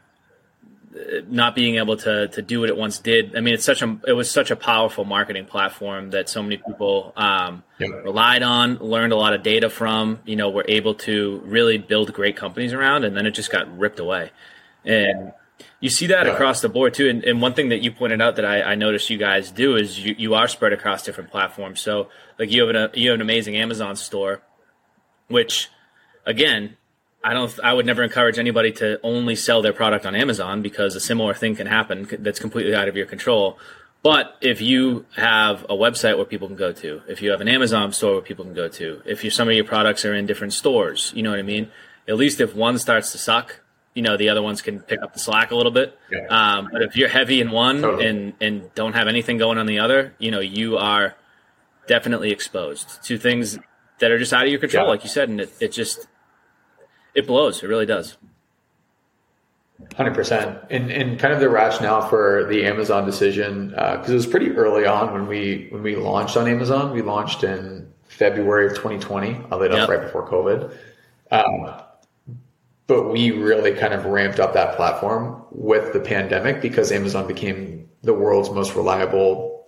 not 1.28 1.54
being 1.54 1.76
able 1.76 1.96
to 1.96 2.28
to 2.28 2.42
do 2.42 2.60
what 2.60 2.68
it 2.68 2.76
once 2.76 2.98
did. 2.98 3.36
I 3.36 3.40
mean, 3.40 3.54
it's 3.54 3.64
such 3.64 3.82
a 3.82 3.98
it 4.06 4.12
was 4.12 4.30
such 4.30 4.50
a 4.50 4.56
powerful 4.56 5.04
marketing 5.04 5.46
platform 5.46 6.10
that 6.10 6.28
so 6.28 6.42
many 6.42 6.56
people 6.56 7.12
um, 7.16 7.62
yeah. 7.78 7.88
relied 7.88 8.42
on, 8.42 8.78
learned 8.78 9.12
a 9.12 9.16
lot 9.16 9.34
of 9.34 9.42
data 9.42 9.68
from. 9.70 10.20
You 10.24 10.36
know, 10.36 10.50
were 10.50 10.64
able 10.68 10.94
to 10.94 11.42
really 11.44 11.78
build 11.78 12.12
great 12.12 12.36
companies 12.36 12.72
around, 12.72 13.04
and 13.04 13.16
then 13.16 13.26
it 13.26 13.32
just 13.32 13.50
got 13.50 13.78
ripped 13.78 13.98
away. 13.98 14.30
And 14.84 15.32
you 15.80 15.90
see 15.90 16.06
that 16.08 16.26
yeah. 16.26 16.32
across 16.32 16.60
the 16.60 16.68
board 16.68 16.94
too. 16.94 17.08
And, 17.08 17.24
and, 17.24 17.40
one 17.42 17.54
thing 17.54 17.70
that 17.70 17.82
you 17.82 17.90
pointed 17.90 18.20
out 18.20 18.36
that 18.36 18.44
I, 18.44 18.62
I 18.62 18.74
noticed 18.74 19.10
you 19.10 19.18
guys 19.18 19.50
do 19.50 19.76
is 19.76 19.98
you, 19.98 20.14
you 20.16 20.34
are 20.34 20.48
spread 20.48 20.72
across 20.72 21.02
different 21.02 21.30
platforms. 21.30 21.80
So 21.80 22.08
like 22.38 22.50
you 22.50 22.66
have 22.66 22.74
an 22.74 22.90
you 22.94 23.10
have 23.10 23.16
an 23.16 23.20
amazing 23.20 23.56
Amazon 23.56 23.96
store, 23.96 24.42
which 25.28 25.68
again 26.24 26.76
I 27.26 27.34
don't. 27.34 27.52
I 27.64 27.72
would 27.72 27.86
never 27.86 28.04
encourage 28.04 28.38
anybody 28.38 28.70
to 28.72 29.00
only 29.02 29.34
sell 29.34 29.60
their 29.60 29.72
product 29.72 30.06
on 30.06 30.14
Amazon 30.14 30.62
because 30.62 30.94
a 30.94 31.00
similar 31.00 31.34
thing 31.34 31.56
can 31.56 31.66
happen 31.66 32.06
that's 32.20 32.38
completely 32.38 32.72
out 32.72 32.86
of 32.86 32.96
your 32.96 33.06
control. 33.06 33.58
But 34.04 34.36
if 34.40 34.60
you 34.60 35.06
have 35.16 35.64
a 35.64 35.74
website 35.74 36.16
where 36.16 36.24
people 36.24 36.46
can 36.46 36.56
go 36.56 36.70
to, 36.70 37.02
if 37.08 37.20
you 37.20 37.30
have 37.32 37.40
an 37.40 37.48
Amazon 37.48 37.90
store 37.90 38.12
where 38.12 38.22
people 38.22 38.44
can 38.44 38.54
go 38.54 38.68
to, 38.68 39.02
if 39.04 39.24
you, 39.24 39.30
some 39.30 39.48
of 39.48 39.54
your 39.54 39.64
products 39.64 40.04
are 40.04 40.14
in 40.14 40.26
different 40.26 40.52
stores, 40.52 41.12
you 41.16 41.24
know 41.24 41.30
what 41.30 41.40
I 41.40 41.42
mean. 41.42 41.68
At 42.06 42.16
least 42.16 42.40
if 42.40 42.54
one 42.54 42.78
starts 42.78 43.10
to 43.10 43.18
suck, 43.18 43.58
you 43.94 44.02
know 44.02 44.16
the 44.16 44.28
other 44.28 44.42
ones 44.42 44.62
can 44.62 44.78
pick 44.78 45.02
up 45.02 45.12
the 45.12 45.18
slack 45.18 45.50
a 45.50 45.56
little 45.56 45.72
bit. 45.72 45.98
Yeah. 46.12 46.26
Um, 46.28 46.68
but 46.70 46.82
if 46.82 46.96
you're 46.96 47.08
heavy 47.08 47.40
in 47.40 47.50
one 47.50 47.82
totally. 47.82 48.06
and 48.06 48.34
and 48.40 48.74
don't 48.76 48.92
have 48.92 49.08
anything 49.08 49.36
going 49.36 49.58
on 49.58 49.66
the 49.66 49.80
other, 49.80 50.14
you 50.20 50.30
know 50.30 50.38
you 50.38 50.76
are 50.76 51.16
definitely 51.88 52.30
exposed 52.30 53.02
to 53.02 53.18
things 53.18 53.58
that 53.98 54.12
are 54.12 54.18
just 54.18 54.32
out 54.32 54.44
of 54.44 54.50
your 54.50 54.60
control, 54.60 54.84
yeah. 54.84 54.90
like 54.90 55.02
you 55.02 55.10
said, 55.10 55.28
and 55.28 55.40
it, 55.40 55.50
it 55.58 55.72
just 55.72 56.06
it 57.16 57.26
blows. 57.26 57.62
It 57.62 57.66
really 57.66 57.86
does. 57.86 58.16
Hundred 59.96 60.14
percent, 60.14 60.58
and 60.70 60.90
and 60.90 61.18
kind 61.18 61.34
of 61.34 61.40
the 61.40 61.48
rationale 61.48 62.08
for 62.08 62.46
the 62.48 62.64
Amazon 62.64 63.04
decision 63.04 63.70
because 63.70 64.08
uh, 64.08 64.12
it 64.12 64.14
was 64.14 64.26
pretty 64.26 64.50
early 64.52 64.86
on 64.86 65.12
when 65.12 65.26
we 65.26 65.68
when 65.70 65.82
we 65.82 65.96
launched 65.96 66.36
on 66.36 66.48
Amazon. 66.48 66.92
We 66.92 67.02
launched 67.02 67.44
in 67.44 67.92
February 68.08 68.66
of 68.66 68.72
2020, 68.72 69.46
oddly 69.50 69.66
enough, 69.66 69.80
yep. 69.80 69.88
right 69.88 70.00
before 70.00 70.28
COVID. 70.28 70.74
Um, 71.30 71.74
but 72.86 73.10
we 73.10 73.32
really 73.32 73.74
kind 73.74 73.92
of 73.92 74.06
ramped 74.06 74.40
up 74.40 74.54
that 74.54 74.76
platform 74.76 75.42
with 75.50 75.92
the 75.92 76.00
pandemic 76.00 76.62
because 76.62 76.92
Amazon 76.92 77.26
became 77.26 77.88
the 78.02 78.14
world's 78.14 78.50
most 78.50 78.74
reliable 78.74 79.66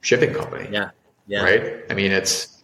shipping 0.00 0.32
company. 0.32 0.68
Yeah, 0.70 0.90
yeah. 1.26 1.42
Right. 1.42 1.84
I 1.90 1.94
mean, 1.94 2.12
it's 2.12 2.59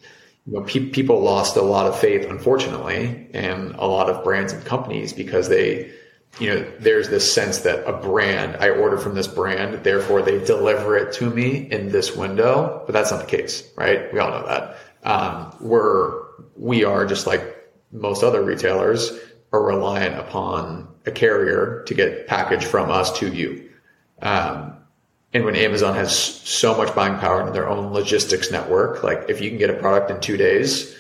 you 0.47 0.53
know, 0.53 0.63
pe- 0.63 0.91
people 0.91 1.21
lost 1.21 1.57
a 1.57 1.63
lot 1.63 1.87
of 1.87 1.99
faith, 1.99 2.29
unfortunately, 2.29 3.29
and 3.35 3.75
a 3.75 3.87
lot 3.87 4.09
of 4.09 4.23
brands 4.23 4.53
and 4.53 4.65
companies 4.65 5.13
because 5.13 5.49
they, 5.49 5.93
you 6.39 6.55
know, 6.55 6.71
there's 6.79 7.09
this 7.09 7.31
sense 7.33 7.59
that 7.61 7.87
a 7.89 7.93
brand, 7.93 8.57
I 8.57 8.71
order 8.71 8.97
from 8.99 9.15
this 9.15 9.27
brand, 9.27 9.83
therefore 9.83 10.23
they 10.23 10.45
deliver 10.45 10.97
it 10.97 11.13
to 11.15 11.31
me 11.31 11.57
in 11.71 11.91
this 11.91 12.15
window. 12.15 12.83
But 12.87 12.93
that's 12.93 13.11
not 13.11 13.21
the 13.21 13.37
case, 13.37 13.69
right? 13.77 14.13
We 14.13 14.21
all 14.21 14.31
know 14.31 14.47
that. 14.47 14.77
Um, 15.03 15.57
we're, 15.61 16.23
we 16.57 16.85
are 16.85 17.07
just 17.07 17.27
like 17.27 17.73
most 17.91 18.23
other 18.23 18.43
retailers 18.43 19.13
are 19.53 19.63
reliant 19.63 20.19
upon 20.19 20.89
a 21.07 21.11
carrier 21.11 21.83
to 21.87 21.95
get 21.95 22.27
package 22.27 22.65
from 22.65 22.91
us 22.91 23.19
to 23.19 23.33
you. 23.33 23.71
Um, 24.23 24.76
and 25.37 25.45
when 25.45 25.55
Amazon 25.55 25.95
has 25.97 26.19
so 26.19 26.75
much 26.75 26.95
buying 26.95 27.19
power 27.19 27.47
in 27.47 27.53
their 27.53 27.69
own 27.69 27.93
logistics 27.93 28.51
network, 28.51 29.03
like 29.03 29.27
if 29.29 29.43
you 29.43 29.51
can 29.51 29.59
get 29.59 29.69
a 29.69 29.75
product 29.75 30.11
in 30.11 30.19
two 30.19 30.39
days, 30.39 30.97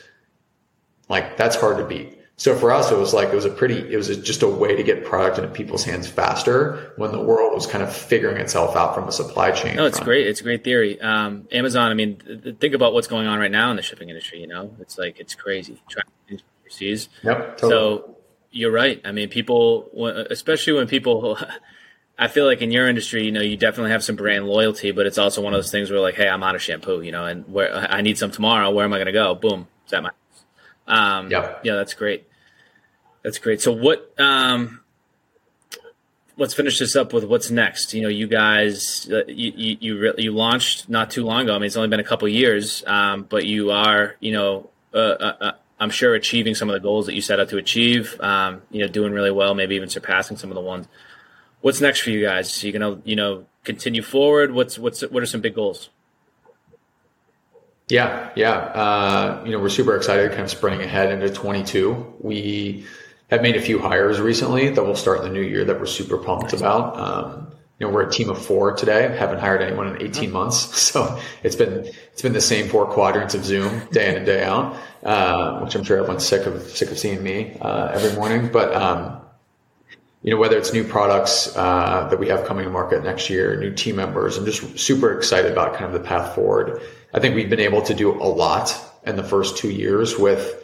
like 1.08 1.38
that's 1.38 1.56
hard 1.56 1.78
to 1.78 1.86
beat. 1.86 2.18
So 2.36 2.54
for 2.54 2.70
us, 2.70 2.92
it 2.92 2.98
was 2.98 3.14
like 3.14 3.30
it 3.30 3.34
was 3.34 3.46
a 3.46 3.50
pretty, 3.50 3.78
it 3.90 3.96
was 3.96 4.14
just 4.18 4.42
a 4.42 4.48
way 4.48 4.76
to 4.76 4.82
get 4.82 5.06
product 5.06 5.38
into 5.38 5.50
people's 5.50 5.84
hands 5.84 6.06
faster 6.06 6.92
when 6.96 7.12
the 7.12 7.22
world 7.22 7.54
was 7.54 7.66
kind 7.66 7.82
of 7.82 7.90
figuring 7.90 8.36
itself 8.36 8.76
out 8.76 8.94
from 8.94 9.08
a 9.08 9.12
supply 9.12 9.52
chain. 9.52 9.76
No, 9.76 9.86
it's 9.86 9.96
front. 9.96 10.06
great. 10.06 10.26
It's 10.26 10.40
a 10.40 10.44
great 10.44 10.62
theory. 10.62 11.00
Um, 11.00 11.48
Amazon. 11.50 11.90
I 11.90 11.94
mean, 11.94 12.18
th- 12.18 12.58
think 12.58 12.74
about 12.74 12.92
what's 12.92 13.06
going 13.06 13.26
on 13.26 13.38
right 13.38 13.50
now 13.50 13.70
in 13.70 13.76
the 13.76 13.82
shipping 13.82 14.10
industry. 14.10 14.38
You 14.38 14.48
know, 14.48 14.76
it's 14.80 14.98
like 14.98 15.18
it's 15.18 15.34
crazy. 15.34 15.80
Trying 15.88 16.04
overseas. 16.60 17.08
Yep. 17.22 17.56
Totally. 17.56 17.70
So 17.70 18.16
you're 18.50 18.70
right. 18.70 19.00
I 19.02 19.12
mean, 19.12 19.30
people, 19.30 19.88
especially 20.28 20.74
when 20.74 20.88
people. 20.88 21.38
I 22.18 22.28
feel 22.28 22.46
like 22.46 22.62
in 22.62 22.70
your 22.70 22.88
industry, 22.88 23.24
you 23.24 23.32
know, 23.32 23.42
you 23.42 23.56
definitely 23.56 23.90
have 23.90 24.02
some 24.02 24.16
brand 24.16 24.46
loyalty, 24.46 24.90
but 24.90 25.06
it's 25.06 25.18
also 25.18 25.42
one 25.42 25.52
of 25.52 25.58
those 25.58 25.70
things 25.70 25.90
where 25.90 26.00
like, 26.00 26.14
hey, 26.14 26.28
I'm 26.28 26.42
out 26.42 26.54
of 26.54 26.62
shampoo, 26.62 27.02
you 27.02 27.12
know, 27.12 27.26
and 27.26 27.46
where 27.46 27.74
I 27.74 28.00
need 28.00 28.16
some 28.16 28.30
tomorrow. 28.30 28.70
Where 28.70 28.84
am 28.84 28.92
I 28.92 28.96
going 28.96 29.06
to 29.06 29.12
go? 29.12 29.34
Boom, 29.34 29.68
is 29.84 29.90
that 29.90 30.02
my 30.02 30.10
um, 30.86 31.30
yeah, 31.30 31.56
yeah, 31.62 31.74
that's 31.74 31.94
great. 31.94 32.26
That's 33.22 33.38
great. 33.38 33.60
So 33.60 33.72
what? 33.72 34.14
Um, 34.18 34.80
let's 36.36 36.54
finish 36.54 36.78
this 36.78 36.94
up 36.94 37.12
with 37.12 37.24
what's 37.24 37.50
next. 37.50 37.92
You 37.94 38.02
know, 38.02 38.08
you 38.08 38.26
guys, 38.26 39.08
uh, 39.10 39.24
you 39.26 39.52
you 39.56 39.76
you, 39.80 40.14
you, 40.18 40.32
launched 40.32 40.88
not 40.88 41.10
too 41.10 41.24
long 41.24 41.42
ago. 41.42 41.54
I 41.54 41.58
mean, 41.58 41.66
it's 41.66 41.76
only 41.76 41.88
been 41.88 42.00
a 42.00 42.04
couple 42.04 42.28
years, 42.28 42.84
um, 42.86 43.26
but 43.28 43.46
you 43.46 43.70
are, 43.70 44.16
you 44.20 44.32
know, 44.32 44.70
uh, 44.94 44.98
uh, 44.98 45.36
uh, 45.40 45.52
I'm 45.80 45.90
sure 45.90 46.14
achieving 46.14 46.54
some 46.54 46.68
of 46.70 46.74
the 46.74 46.80
goals 46.80 47.06
that 47.06 47.14
you 47.14 47.20
set 47.20 47.40
out 47.40 47.48
to 47.50 47.58
achieve. 47.58 48.20
Um, 48.20 48.62
you 48.70 48.82
know, 48.82 48.88
doing 48.88 49.12
really 49.12 49.32
well, 49.32 49.54
maybe 49.54 49.74
even 49.74 49.88
surpassing 49.88 50.36
some 50.36 50.50
of 50.50 50.54
the 50.54 50.60
ones. 50.60 50.86
What's 51.60 51.80
next 51.80 52.00
for 52.00 52.10
you 52.10 52.24
guys? 52.24 52.62
Are 52.62 52.66
you 52.66 52.72
gonna, 52.72 53.00
you 53.04 53.16
know, 53.16 53.46
continue 53.64 54.02
forward? 54.02 54.52
What's 54.52 54.78
what's 54.78 55.02
what 55.02 55.22
are 55.22 55.26
some 55.26 55.40
big 55.40 55.54
goals? 55.54 55.90
Yeah, 57.88 58.30
yeah. 58.34 58.52
Uh, 58.52 59.42
you 59.44 59.52
know, 59.52 59.60
we're 59.60 59.68
super 59.68 59.96
excited, 59.96 60.30
kind 60.30 60.42
of 60.42 60.50
sprinting 60.50 60.82
ahead 60.82 61.12
into 61.12 61.32
22. 61.32 62.14
We 62.20 62.84
have 63.30 63.42
made 63.42 63.56
a 63.56 63.60
few 63.60 63.78
hires 63.78 64.20
recently 64.20 64.70
that 64.70 64.82
will 64.82 64.96
start 64.96 65.20
in 65.20 65.24
the 65.24 65.32
new 65.32 65.42
year 65.42 65.64
that 65.64 65.78
we're 65.78 65.86
super 65.86 66.18
pumped 66.18 66.52
nice. 66.52 66.60
about. 66.60 66.98
Um, 66.98 67.52
you 67.78 67.86
know, 67.86 67.92
we're 67.92 68.08
a 68.08 68.10
team 68.10 68.30
of 68.30 68.44
four 68.44 68.72
today. 68.72 69.14
Haven't 69.16 69.38
hired 69.38 69.62
anyone 69.62 69.94
in 69.94 70.02
18 70.02 70.32
months, 70.32 70.56
so 70.80 71.20
it's 71.42 71.56
been 71.56 71.86
it's 72.12 72.22
been 72.22 72.32
the 72.32 72.40
same 72.40 72.68
four 72.68 72.86
quadrants 72.86 73.34
of 73.34 73.44
Zoom 73.44 73.86
day 73.92 74.08
in 74.08 74.16
and 74.16 74.26
day 74.26 74.42
out, 74.42 74.76
uh, 75.04 75.60
which 75.60 75.74
I'm 75.74 75.84
sure 75.84 75.98
everyone's 75.98 76.26
sick 76.26 76.46
of 76.46 76.62
sick 76.62 76.90
of 76.90 76.98
seeing 76.98 77.22
me 77.22 77.56
uh, 77.60 77.90
every 77.92 78.12
morning. 78.16 78.50
But 78.50 78.74
um, 78.74 79.20
you 80.22 80.32
know, 80.32 80.38
whether 80.38 80.56
it's 80.56 80.72
new 80.72 80.84
products 80.84 81.54
uh, 81.56 82.08
that 82.10 82.18
we 82.18 82.28
have 82.28 82.46
coming 82.46 82.64
to 82.64 82.70
market 82.70 83.04
next 83.04 83.30
year, 83.30 83.58
new 83.60 83.72
team 83.72 83.96
members, 83.96 84.36
I'm 84.36 84.44
just 84.44 84.78
super 84.78 85.16
excited 85.16 85.52
about 85.52 85.74
kind 85.74 85.84
of 85.84 85.92
the 85.92 86.00
path 86.00 86.34
forward. 86.34 86.82
I 87.14 87.20
think 87.20 87.34
we've 87.34 87.50
been 87.50 87.60
able 87.60 87.82
to 87.82 87.94
do 87.94 88.12
a 88.12 88.24
lot 88.26 88.78
in 89.04 89.16
the 89.16 89.22
first 89.22 89.56
two 89.56 89.70
years 89.70 90.18
with 90.18 90.62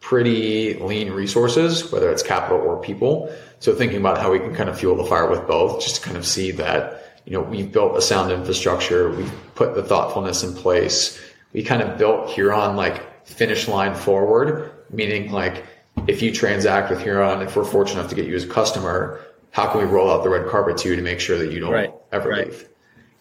pretty 0.00 0.74
lean 0.74 1.10
resources, 1.10 1.90
whether 1.90 2.10
it's 2.10 2.22
capital 2.22 2.58
or 2.58 2.80
people. 2.80 3.32
So 3.60 3.74
thinking 3.74 3.98
about 3.98 4.18
how 4.18 4.30
we 4.30 4.38
can 4.38 4.54
kind 4.54 4.68
of 4.68 4.78
fuel 4.78 4.96
the 4.96 5.04
fire 5.04 5.28
with 5.28 5.46
both, 5.46 5.82
just 5.82 5.96
to 5.96 6.02
kind 6.02 6.16
of 6.16 6.26
see 6.26 6.50
that, 6.52 7.20
you 7.24 7.32
know, 7.32 7.40
we've 7.40 7.72
built 7.72 7.96
a 7.96 8.02
sound 8.02 8.30
infrastructure, 8.30 9.10
we've 9.10 9.32
put 9.54 9.74
the 9.74 9.82
thoughtfulness 9.82 10.42
in 10.42 10.54
place. 10.54 11.20
We 11.52 11.62
kind 11.62 11.82
of 11.82 11.98
built 11.98 12.30
Huron 12.30 12.76
like 12.76 13.26
finish 13.26 13.66
line 13.66 13.94
forward, 13.94 14.70
meaning 14.90 15.32
like 15.32 15.64
if 16.06 16.22
you 16.22 16.32
transact 16.32 16.90
with 16.90 17.02
Huron, 17.02 17.42
if 17.42 17.56
we're 17.56 17.64
fortunate 17.64 18.00
enough 18.00 18.10
to 18.10 18.16
get 18.16 18.26
you 18.26 18.34
as 18.34 18.44
a 18.44 18.48
customer, 18.48 19.20
how 19.50 19.70
can 19.70 19.80
we 19.80 19.86
roll 19.86 20.10
out 20.10 20.22
the 20.22 20.28
red 20.28 20.48
carpet 20.48 20.78
to 20.78 20.90
you 20.90 20.96
to 20.96 21.02
make 21.02 21.20
sure 21.20 21.38
that 21.38 21.52
you 21.52 21.60
don't 21.60 21.72
right. 21.72 21.92
ever 22.12 22.28
right. 22.28 22.48
leave? 22.48 22.68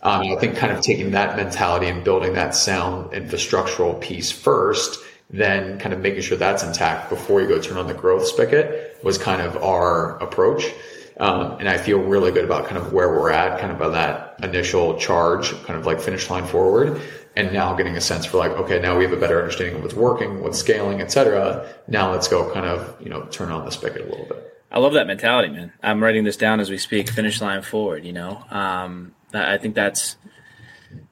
Um, 0.03 0.31
I 0.31 0.35
think 0.35 0.57
kind 0.57 0.71
of 0.71 0.81
taking 0.83 1.11
that 1.11 1.35
mentality 1.35 1.87
and 1.87 2.03
building 2.03 2.33
that 2.33 2.53
sound 2.53 3.11
infrastructural 3.11 3.99
piece 3.99 4.31
first, 4.31 4.99
then 5.29 5.79
kind 5.79 5.93
of 5.93 5.99
making 5.99 6.21
sure 6.21 6.37
that's 6.37 6.63
intact 6.63 7.09
before 7.09 7.41
you 7.41 7.47
go 7.47 7.59
turn 7.59 7.77
on 7.77 7.87
the 7.87 7.93
growth 7.93 8.25
spigot 8.25 8.99
was 9.03 9.17
kind 9.17 9.41
of 9.41 9.57
our 9.57 10.17
approach. 10.19 10.71
Um, 11.19 11.57
and 11.59 11.67
I 11.67 11.77
feel 11.77 11.99
really 11.99 12.31
good 12.31 12.45
about 12.45 12.65
kind 12.65 12.77
of 12.77 12.93
where 12.93 13.09
we're 13.09 13.31
at, 13.31 13.59
kind 13.59 13.71
of 13.71 13.81
on 13.81 13.93
that 13.93 14.35
initial 14.43 14.97
charge, 14.99 15.51
kind 15.63 15.79
of 15.79 15.85
like 15.85 15.99
finish 15.99 16.29
line 16.29 16.45
forward. 16.45 17.01
And 17.35 17.53
now 17.53 17.75
getting 17.75 17.95
a 17.95 18.01
sense 18.01 18.25
for 18.25 18.37
like, 18.37 18.51
okay, 18.51 18.79
now 18.79 18.97
we 18.97 19.03
have 19.03 19.13
a 19.13 19.17
better 19.17 19.39
understanding 19.39 19.75
of 19.75 19.83
what's 19.83 19.93
working, 19.93 20.41
what's 20.41 20.57
scaling, 20.57 21.01
et 21.01 21.11
cetera. 21.11 21.67
Now 21.87 22.11
let's 22.11 22.27
go 22.27 22.51
kind 22.51 22.65
of, 22.65 22.99
you 23.01 23.09
know, 23.09 23.23
turn 23.25 23.51
on 23.51 23.63
the 23.63 23.71
spigot 23.71 24.01
a 24.01 24.09
little 24.09 24.25
bit. 24.25 24.63
I 24.71 24.79
love 24.79 24.93
that 24.93 25.07
mentality, 25.07 25.49
man. 25.49 25.71
I'm 25.81 26.03
writing 26.03 26.23
this 26.23 26.35
down 26.35 26.59
as 26.59 26.69
we 26.69 26.77
speak. 26.77 27.09
Finish 27.09 27.39
line 27.39 27.61
forward. 27.61 28.05
You 28.05 28.13
know, 28.13 28.43
um, 28.49 29.13
I 29.33 29.57
think 29.57 29.75
that's, 29.75 30.17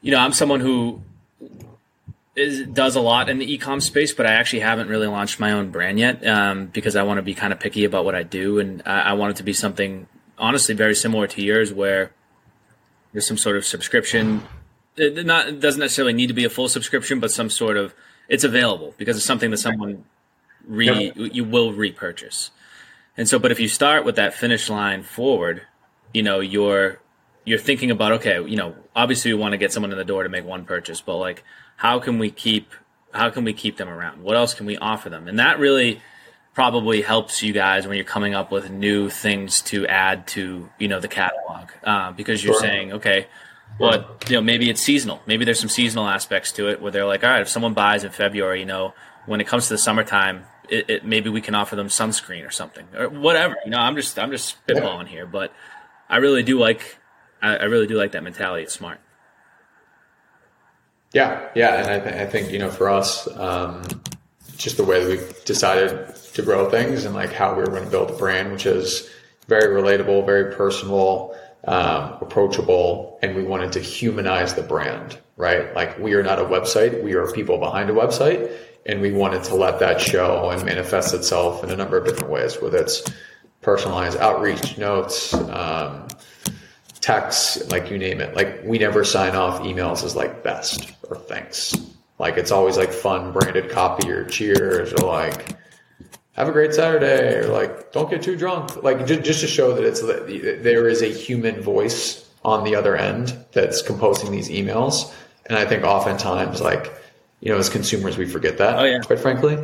you 0.02 0.12
know, 0.12 0.18
I'm 0.18 0.34
someone 0.34 0.60
who 0.62 1.02
is, 2.36 2.68
does 2.68 2.96
a 2.96 3.02
lot 3.02 3.30
in 3.30 3.40
the 3.40 3.58
ecom 3.58 3.82
space, 3.82 4.14
but 4.14 4.26
I 4.26 4.34
actually 4.34 4.60
haven't 4.60 4.90
really 4.90 5.08
launched 5.08 5.40
my 5.40 5.52
own 5.52 5.72
brand 5.72 6.00
yet 6.00 6.26
um, 6.28 6.68
because 6.68 6.96
I 6.96 7.04
want 7.04 7.18
to 7.18 7.22
be 7.22 7.34
kind 7.34 7.54
of 7.54 7.60
picky 7.60 7.86
about 7.86 8.06
what 8.06 8.16
I 8.16 8.24
do, 8.24 8.60
and 8.60 8.84
I, 8.86 9.02
I, 9.02 9.14
want 9.14 9.32
it 9.32 9.38
to 9.38 9.44
be 9.44 9.54
something 9.54 10.08
honestly 10.38 10.76
very 10.76 10.96
similar 10.96 11.28
to 11.28 11.42
yours, 11.42 11.74
where 11.74 12.12
there's 13.14 13.28
some 13.28 13.38
sort 13.38 13.56
of 13.56 13.66
subscription. 13.66 14.44
It 14.98 15.26
not 15.26 15.48
it 15.48 15.60
doesn't 15.62 15.80
necessarily 15.80 16.14
need 16.14 16.28
to 16.28 16.34
be 16.34 16.44
a 16.44 16.50
full 16.50 16.68
subscription, 16.68 17.20
but 17.20 17.32
some 17.32 17.50
sort 17.50 17.78
of 17.78 17.94
it's 18.28 18.44
available 18.44 18.94
because 18.98 19.16
it's 19.16 19.26
something 19.26 19.52
that 19.52 19.58
someone 19.58 20.04
re 20.68 20.88
yep. 20.88 21.14
you 21.16 21.44
will 21.46 21.72
repurchase. 21.72 22.52
And 23.18 23.30
so, 23.30 23.40
but 23.40 23.52
if 23.52 23.62
you 23.62 23.70
start 23.70 24.04
with 24.04 24.18
that 24.18 24.34
finish 24.34 24.70
line 24.70 25.04
forward, 25.04 25.62
you 26.14 26.22
know, 26.22 26.42
you're 26.42 27.00
you're 27.46 27.60
thinking 27.60 27.92
about 27.92 28.12
okay, 28.14 28.44
you 28.46 28.58
know, 28.58 28.76
obviously 28.94 29.34
we 29.34 29.40
want 29.40 29.54
to 29.54 29.58
get 29.58 29.72
someone 29.72 29.92
in 29.92 29.98
the 29.98 30.04
door 30.04 30.24
to 30.24 30.30
make 30.30 30.44
one 30.44 30.66
purchase, 30.66 31.00
but 31.00 31.16
like 31.16 31.44
how 31.78 32.00
can 32.00 32.20
we 32.20 32.32
keep 32.32 32.72
how 33.14 33.30
can 33.30 33.46
we 33.46 33.54
keep 33.54 33.78
them 33.78 33.88
around? 33.88 34.22
What 34.22 34.36
else 34.36 34.54
can 34.54 34.66
we 34.66 34.78
offer 34.78 35.10
them? 35.10 35.28
And 35.28 35.40
that 35.40 35.58
really 35.58 36.02
probably 36.56 37.02
helps 37.02 37.44
you 37.44 37.52
guys 37.54 37.86
when 37.86 37.98
you're 37.98 38.06
coming 38.06 38.34
up 38.34 38.50
with 38.50 38.72
new 38.72 39.10
things 39.10 39.62
to 39.62 39.86
add 39.88 40.26
to 40.26 40.70
you 40.80 40.88
know 40.88 41.00
the 41.00 41.08
catalog 41.08 41.70
uh, 41.84 42.12
because 42.14 42.44
you're 42.44 42.54
sure. 42.54 42.62
saying 42.62 42.94
okay 42.94 43.28
well 43.78 44.18
you 44.30 44.36
know 44.36 44.42
maybe 44.42 44.70
it's 44.70 44.82
seasonal 44.82 45.22
maybe 45.28 45.44
there's 45.44 45.60
some 45.60 45.70
seasonal 45.70 46.08
aspects 46.08 46.54
to 46.54 46.70
it 46.70 46.82
where 46.82 46.92
they're 46.94 47.06
like 47.06 47.24
all 47.26 47.30
right 47.30 47.42
if 47.42 47.50
someone 47.50 47.74
buys 47.74 48.06
in 48.06 48.12
february 48.12 48.62
you 48.62 48.66
know 48.66 48.94
when 49.26 49.42
it 49.42 49.48
comes 49.48 49.68
to 49.68 49.74
the 49.74 49.78
summertime 49.78 50.46
it, 50.70 50.90
it, 50.90 51.06
maybe 51.06 51.30
we 51.30 51.42
can 51.42 51.54
offer 51.54 51.76
them 51.76 51.90
sunscreen 51.90 52.48
or 52.48 52.52
something 52.52 52.88
or 52.98 53.10
whatever 53.10 53.58
you 53.66 53.72
know 53.72 53.78
i'm 53.78 53.96
just 53.96 54.18
i'm 54.18 54.32
just 54.32 54.56
spitballing 54.66 55.08
here 55.08 55.26
but 55.26 55.52
i 56.10 56.18
really 56.18 56.42
do 56.42 56.58
like 56.58 56.98
I, 57.42 57.58
I 57.58 57.64
really 57.66 57.86
do 57.86 57.96
like 57.96 58.14
that 58.14 58.24
mentality 58.24 58.64
it's 58.64 58.74
smart 58.74 59.02
yeah, 61.16 61.48
yeah, 61.56 61.76
and 61.76 61.90
I, 61.90 62.00
th- 62.02 62.16
I 62.16 62.26
think 62.26 62.52
you 62.52 62.60
know 62.60 62.70
for 62.70 62.90
us, 62.90 63.26
um, 63.38 63.84
just 64.58 64.76
the 64.76 64.84
way 64.84 65.02
that 65.02 65.10
we 65.10 65.26
decided 65.46 66.14
to 66.14 66.42
grow 66.42 66.70
things 66.70 67.06
and 67.06 67.16
like 67.16 67.32
how 67.32 67.56
we 67.56 67.62
were 67.62 67.70
going 67.70 67.86
to 67.86 67.90
build 67.90 68.10
the 68.10 68.18
brand, 68.18 68.52
which 68.52 68.66
is 68.66 69.10
very 69.48 69.82
relatable, 69.82 70.26
very 70.26 70.54
personal, 70.54 71.34
um, 71.70 72.18
approachable, 72.20 73.18
and 73.24 73.34
we 73.34 73.44
wanted 73.44 73.72
to 73.72 73.80
humanize 73.80 74.56
the 74.56 74.62
brand, 74.62 75.18
right? 75.38 75.74
Like 75.74 75.98
we 76.00 76.16
are 76.16 76.24
not 76.24 76.38
a 76.38 76.44
website, 76.44 77.02
we 77.02 77.14
are 77.14 77.32
people 77.32 77.60
behind 77.60 77.90
a 77.90 77.94
website, 77.94 78.52
and 78.86 79.00
we 79.00 79.14
wanted 79.14 79.46
to 79.46 79.56
let 79.56 79.80
that 79.80 80.02
show 80.02 80.50
and 80.50 80.66
manifest 80.66 81.14
itself 81.14 81.64
in 81.64 81.72
a 81.72 81.78
number 81.78 81.96
of 81.98 82.06
different 82.06 82.30
ways, 82.30 82.62
whether 82.62 82.78
it's 82.80 83.10
personalized 83.62 84.18
outreach 84.18 84.78
notes. 84.78 85.34
Um, 85.34 86.10
texts, 87.06 87.70
like 87.70 87.92
you 87.92 88.00
name 88.00 88.20
it. 88.20 88.36
Like 88.36 88.62
we 88.64 88.80
never 88.80 89.04
sign 89.04 89.36
off 89.36 89.62
emails 89.62 90.04
as 90.04 90.16
like 90.16 90.42
best 90.44 90.92
or 91.08 91.16
thanks. 91.16 91.76
Like 92.18 92.36
it's 92.38 92.52
always 92.52 92.78
like 92.78 92.92
fun 92.92 93.32
branded 93.32 93.70
copy 93.70 94.10
or 94.10 94.26
cheers 94.26 94.92
or 94.92 95.06
like 95.06 95.56
have 96.32 96.50
a 96.50 96.52
great 96.52 96.74
Saturday 96.74 97.36
or 97.36 97.48
like 97.50 97.92
don't 97.92 98.10
get 98.10 98.24
too 98.24 98.36
drunk. 98.36 98.82
Like 98.82 99.06
just, 99.06 99.22
just 99.22 99.42
to 99.42 99.48
show 99.48 99.76
that 99.76 99.84
it's 99.84 100.02
there 100.02 100.88
is 100.88 101.04
a 101.04 101.08
human 101.08 101.62
voice 101.62 102.28
on 102.44 102.64
the 102.64 102.76
other 102.76 102.96
end 102.96 103.38
that's 103.52 103.84
composing 103.84 104.32
these 104.32 104.50
emails. 104.50 105.14
And 105.46 105.60
I 105.60 105.66
think 105.66 105.84
oftentimes 105.84 106.60
like 106.60 106.92
you 107.40 107.52
know 107.52 107.60
as 107.60 107.70
consumers 107.70 108.18
we 108.18 108.26
forget 108.26 108.58
that. 108.58 108.80
Oh, 108.80 108.84
yeah. 108.84 109.00
Quite 109.02 109.20
frankly. 109.20 109.60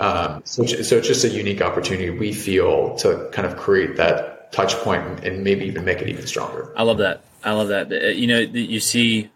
Um, 0.00 0.42
so, 0.44 0.64
so 0.64 0.96
it's 0.98 1.08
just 1.08 1.24
a 1.24 1.28
unique 1.28 1.60
opportunity 1.60 2.10
we 2.10 2.32
feel 2.32 2.96
to 2.96 3.28
kind 3.32 3.46
of 3.46 3.56
create 3.56 3.96
that 3.96 4.35
touch 4.50 4.74
point 4.76 5.24
and 5.24 5.42
maybe 5.44 5.64
even 5.66 5.84
make 5.84 6.00
it 6.00 6.08
even 6.08 6.26
stronger. 6.26 6.72
I 6.76 6.82
love 6.82 6.98
that. 6.98 7.24
I 7.44 7.52
love 7.52 7.68
that. 7.68 7.92
Uh, 7.92 8.08
you 8.08 8.26
know, 8.26 8.38
you 8.38 8.80
see 8.80 9.30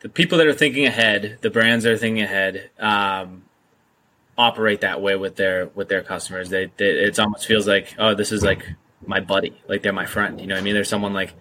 the 0.00 0.08
people 0.08 0.38
that 0.38 0.46
are 0.46 0.54
thinking 0.54 0.86
ahead, 0.86 1.38
the 1.40 1.50
brands 1.50 1.84
that 1.84 1.92
are 1.92 1.98
thinking 1.98 2.22
ahead, 2.22 2.70
um, 2.78 3.44
operate 4.36 4.80
that 4.80 5.02
way 5.02 5.16
with 5.16 5.36
their 5.36 5.66
with 5.74 5.88
their 5.88 6.02
customers. 6.02 6.48
They, 6.48 6.70
they 6.76 6.90
it 6.90 7.18
almost 7.18 7.46
feels 7.46 7.66
like 7.66 7.94
oh, 7.98 8.14
this 8.14 8.32
is 8.32 8.42
like 8.42 8.66
my 9.06 9.20
buddy, 9.20 9.60
like 9.68 9.82
they're 9.82 9.92
my 9.92 10.06
friend. 10.06 10.40
You 10.40 10.46
know, 10.46 10.56
I 10.56 10.62
mean, 10.62 10.74
there's 10.74 10.88
someone 10.88 11.12
like 11.12 11.34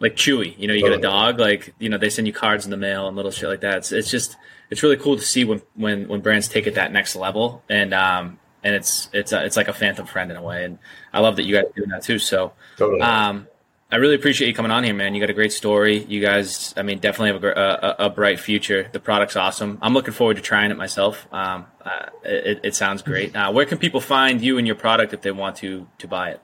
like 0.00 0.16
Chewy. 0.16 0.58
You 0.58 0.66
know, 0.66 0.74
you 0.74 0.82
get 0.82 0.92
a 0.92 1.00
dog, 1.00 1.38
like 1.38 1.74
you 1.78 1.88
know, 1.88 1.98
they 1.98 2.10
send 2.10 2.26
you 2.26 2.32
cards 2.32 2.64
in 2.64 2.70
the 2.70 2.76
mail 2.76 3.06
and 3.06 3.16
little 3.16 3.30
shit 3.30 3.48
like 3.48 3.60
that. 3.60 3.78
It's, 3.78 3.92
it's 3.92 4.10
just 4.10 4.36
it's 4.68 4.82
really 4.82 4.96
cool 4.96 5.16
to 5.16 5.22
see 5.22 5.44
when 5.44 5.62
when 5.74 6.08
when 6.08 6.20
brands 6.20 6.48
take 6.48 6.66
it 6.66 6.74
that 6.74 6.92
next 6.92 7.14
level 7.14 7.62
and 7.68 7.94
um 7.94 8.39
and 8.62 8.74
it's 8.74 9.08
it's 9.12 9.32
a, 9.32 9.44
it's 9.44 9.56
like 9.56 9.68
a 9.68 9.72
phantom 9.72 10.06
friend 10.06 10.30
in 10.30 10.36
a 10.36 10.42
way. 10.42 10.64
And 10.64 10.78
I 11.12 11.20
love 11.20 11.36
that 11.36 11.44
you 11.44 11.54
guys 11.54 11.64
are 11.64 11.72
doing 11.76 11.90
that 11.90 12.02
too. 12.02 12.18
So, 12.18 12.52
totally. 12.76 13.00
um, 13.00 13.46
I 13.92 13.96
really 13.96 14.14
appreciate 14.14 14.46
you 14.46 14.54
coming 14.54 14.70
on 14.70 14.84
here, 14.84 14.94
man. 14.94 15.14
You 15.14 15.20
got 15.20 15.30
a 15.30 15.34
great 15.34 15.52
story. 15.52 16.04
You 16.04 16.20
guys, 16.20 16.72
I 16.76 16.82
mean, 16.82 17.00
definitely 17.00 17.32
have 17.32 17.44
a, 17.44 17.96
a, 17.98 18.06
a 18.06 18.10
bright 18.10 18.38
future. 18.38 18.88
The 18.92 19.00
product's 19.00 19.34
awesome. 19.34 19.78
I'm 19.82 19.94
looking 19.94 20.14
forward 20.14 20.36
to 20.36 20.42
trying 20.42 20.70
it 20.70 20.76
myself. 20.76 21.26
Um, 21.32 21.66
uh, 21.84 22.06
it, 22.22 22.60
it, 22.62 22.74
sounds 22.76 23.02
great. 23.02 23.34
Uh, 23.34 23.50
where 23.50 23.66
can 23.66 23.78
people 23.78 24.00
find 24.00 24.40
you 24.40 24.58
and 24.58 24.66
your 24.66 24.76
product 24.76 25.12
if 25.12 25.22
they 25.22 25.32
want 25.32 25.56
to 25.56 25.88
to 25.98 26.06
buy 26.06 26.30
it? 26.30 26.40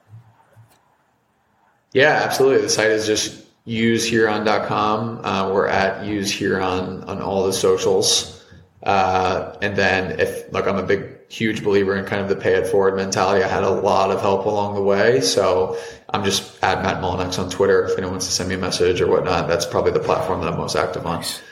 Yeah, 1.92 2.20
absolutely. 2.24 2.62
The 2.62 2.68
site 2.68 2.90
is 2.90 3.06
just 3.06 3.46
usehuron.com. 3.66 5.24
Uh, 5.24 5.52
we're 5.52 5.68
at 5.68 6.04
usehuron 6.04 7.06
on 7.06 7.20
all 7.20 7.46
the 7.46 7.52
socials. 7.52 8.44
Uh, 8.82 9.56
and 9.62 9.76
then 9.76 10.20
if, 10.20 10.52
like 10.52 10.66
I'm 10.66 10.76
a 10.76 10.82
big, 10.82 11.15
huge 11.28 11.64
believer 11.64 11.96
in 11.96 12.04
kind 12.04 12.22
of 12.22 12.28
the 12.28 12.36
pay 12.36 12.54
it 12.54 12.66
forward 12.68 12.96
mentality. 12.96 13.42
I 13.42 13.48
had 13.48 13.64
a 13.64 13.70
lot 13.70 14.10
of 14.10 14.20
help 14.20 14.46
along 14.46 14.74
the 14.74 14.82
way. 14.82 15.20
So 15.20 15.78
I'm 16.10 16.24
just 16.24 16.62
at 16.62 16.82
Matt 16.82 17.02
Mullanex 17.02 17.38
on 17.38 17.50
Twitter. 17.50 17.84
If 17.84 17.92
anyone 17.92 18.12
wants 18.12 18.26
to 18.26 18.32
send 18.32 18.48
me 18.48 18.54
a 18.54 18.58
message 18.58 19.00
or 19.00 19.08
whatnot, 19.08 19.48
that's 19.48 19.66
probably 19.66 19.92
the 19.92 20.00
platform 20.00 20.40
that 20.40 20.52
I'm 20.52 20.58
most 20.58 20.76
active 20.76 21.06
on. 21.06 21.16
Nice, 21.16 21.42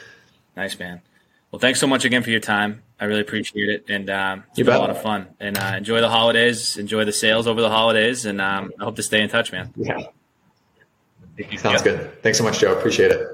nice 0.56 0.78
man. 0.78 1.00
Well, 1.50 1.60
thanks 1.60 1.78
so 1.78 1.86
much 1.86 2.04
again 2.04 2.22
for 2.22 2.30
your 2.30 2.40
time. 2.40 2.82
I 2.98 3.04
really 3.04 3.20
appreciate 3.20 3.68
it, 3.68 3.84
and 3.88 4.10
um, 4.10 4.44
it's 4.48 4.58
you 4.58 4.64
been 4.64 4.72
bet. 4.72 4.78
a 4.78 4.80
lot 4.80 4.90
of 4.90 5.00
fun. 5.02 5.28
And 5.38 5.56
uh, 5.56 5.74
enjoy 5.76 6.00
the 6.00 6.08
holidays. 6.08 6.76
Enjoy 6.76 7.04
the 7.04 7.12
sales 7.12 7.46
over 7.46 7.60
the 7.60 7.68
holidays, 7.68 8.24
and 8.24 8.40
um, 8.40 8.72
I 8.80 8.84
hope 8.84 8.96
to 8.96 9.02
stay 9.02 9.20
in 9.20 9.28
touch, 9.28 9.52
man. 9.52 9.72
Yeah. 9.76 10.00
Sounds 11.56 11.82
good. 11.82 12.22
Thanks 12.22 12.38
so 12.38 12.44
much, 12.44 12.60
Joe. 12.60 12.76
Appreciate 12.76 13.10
it. 13.10 13.28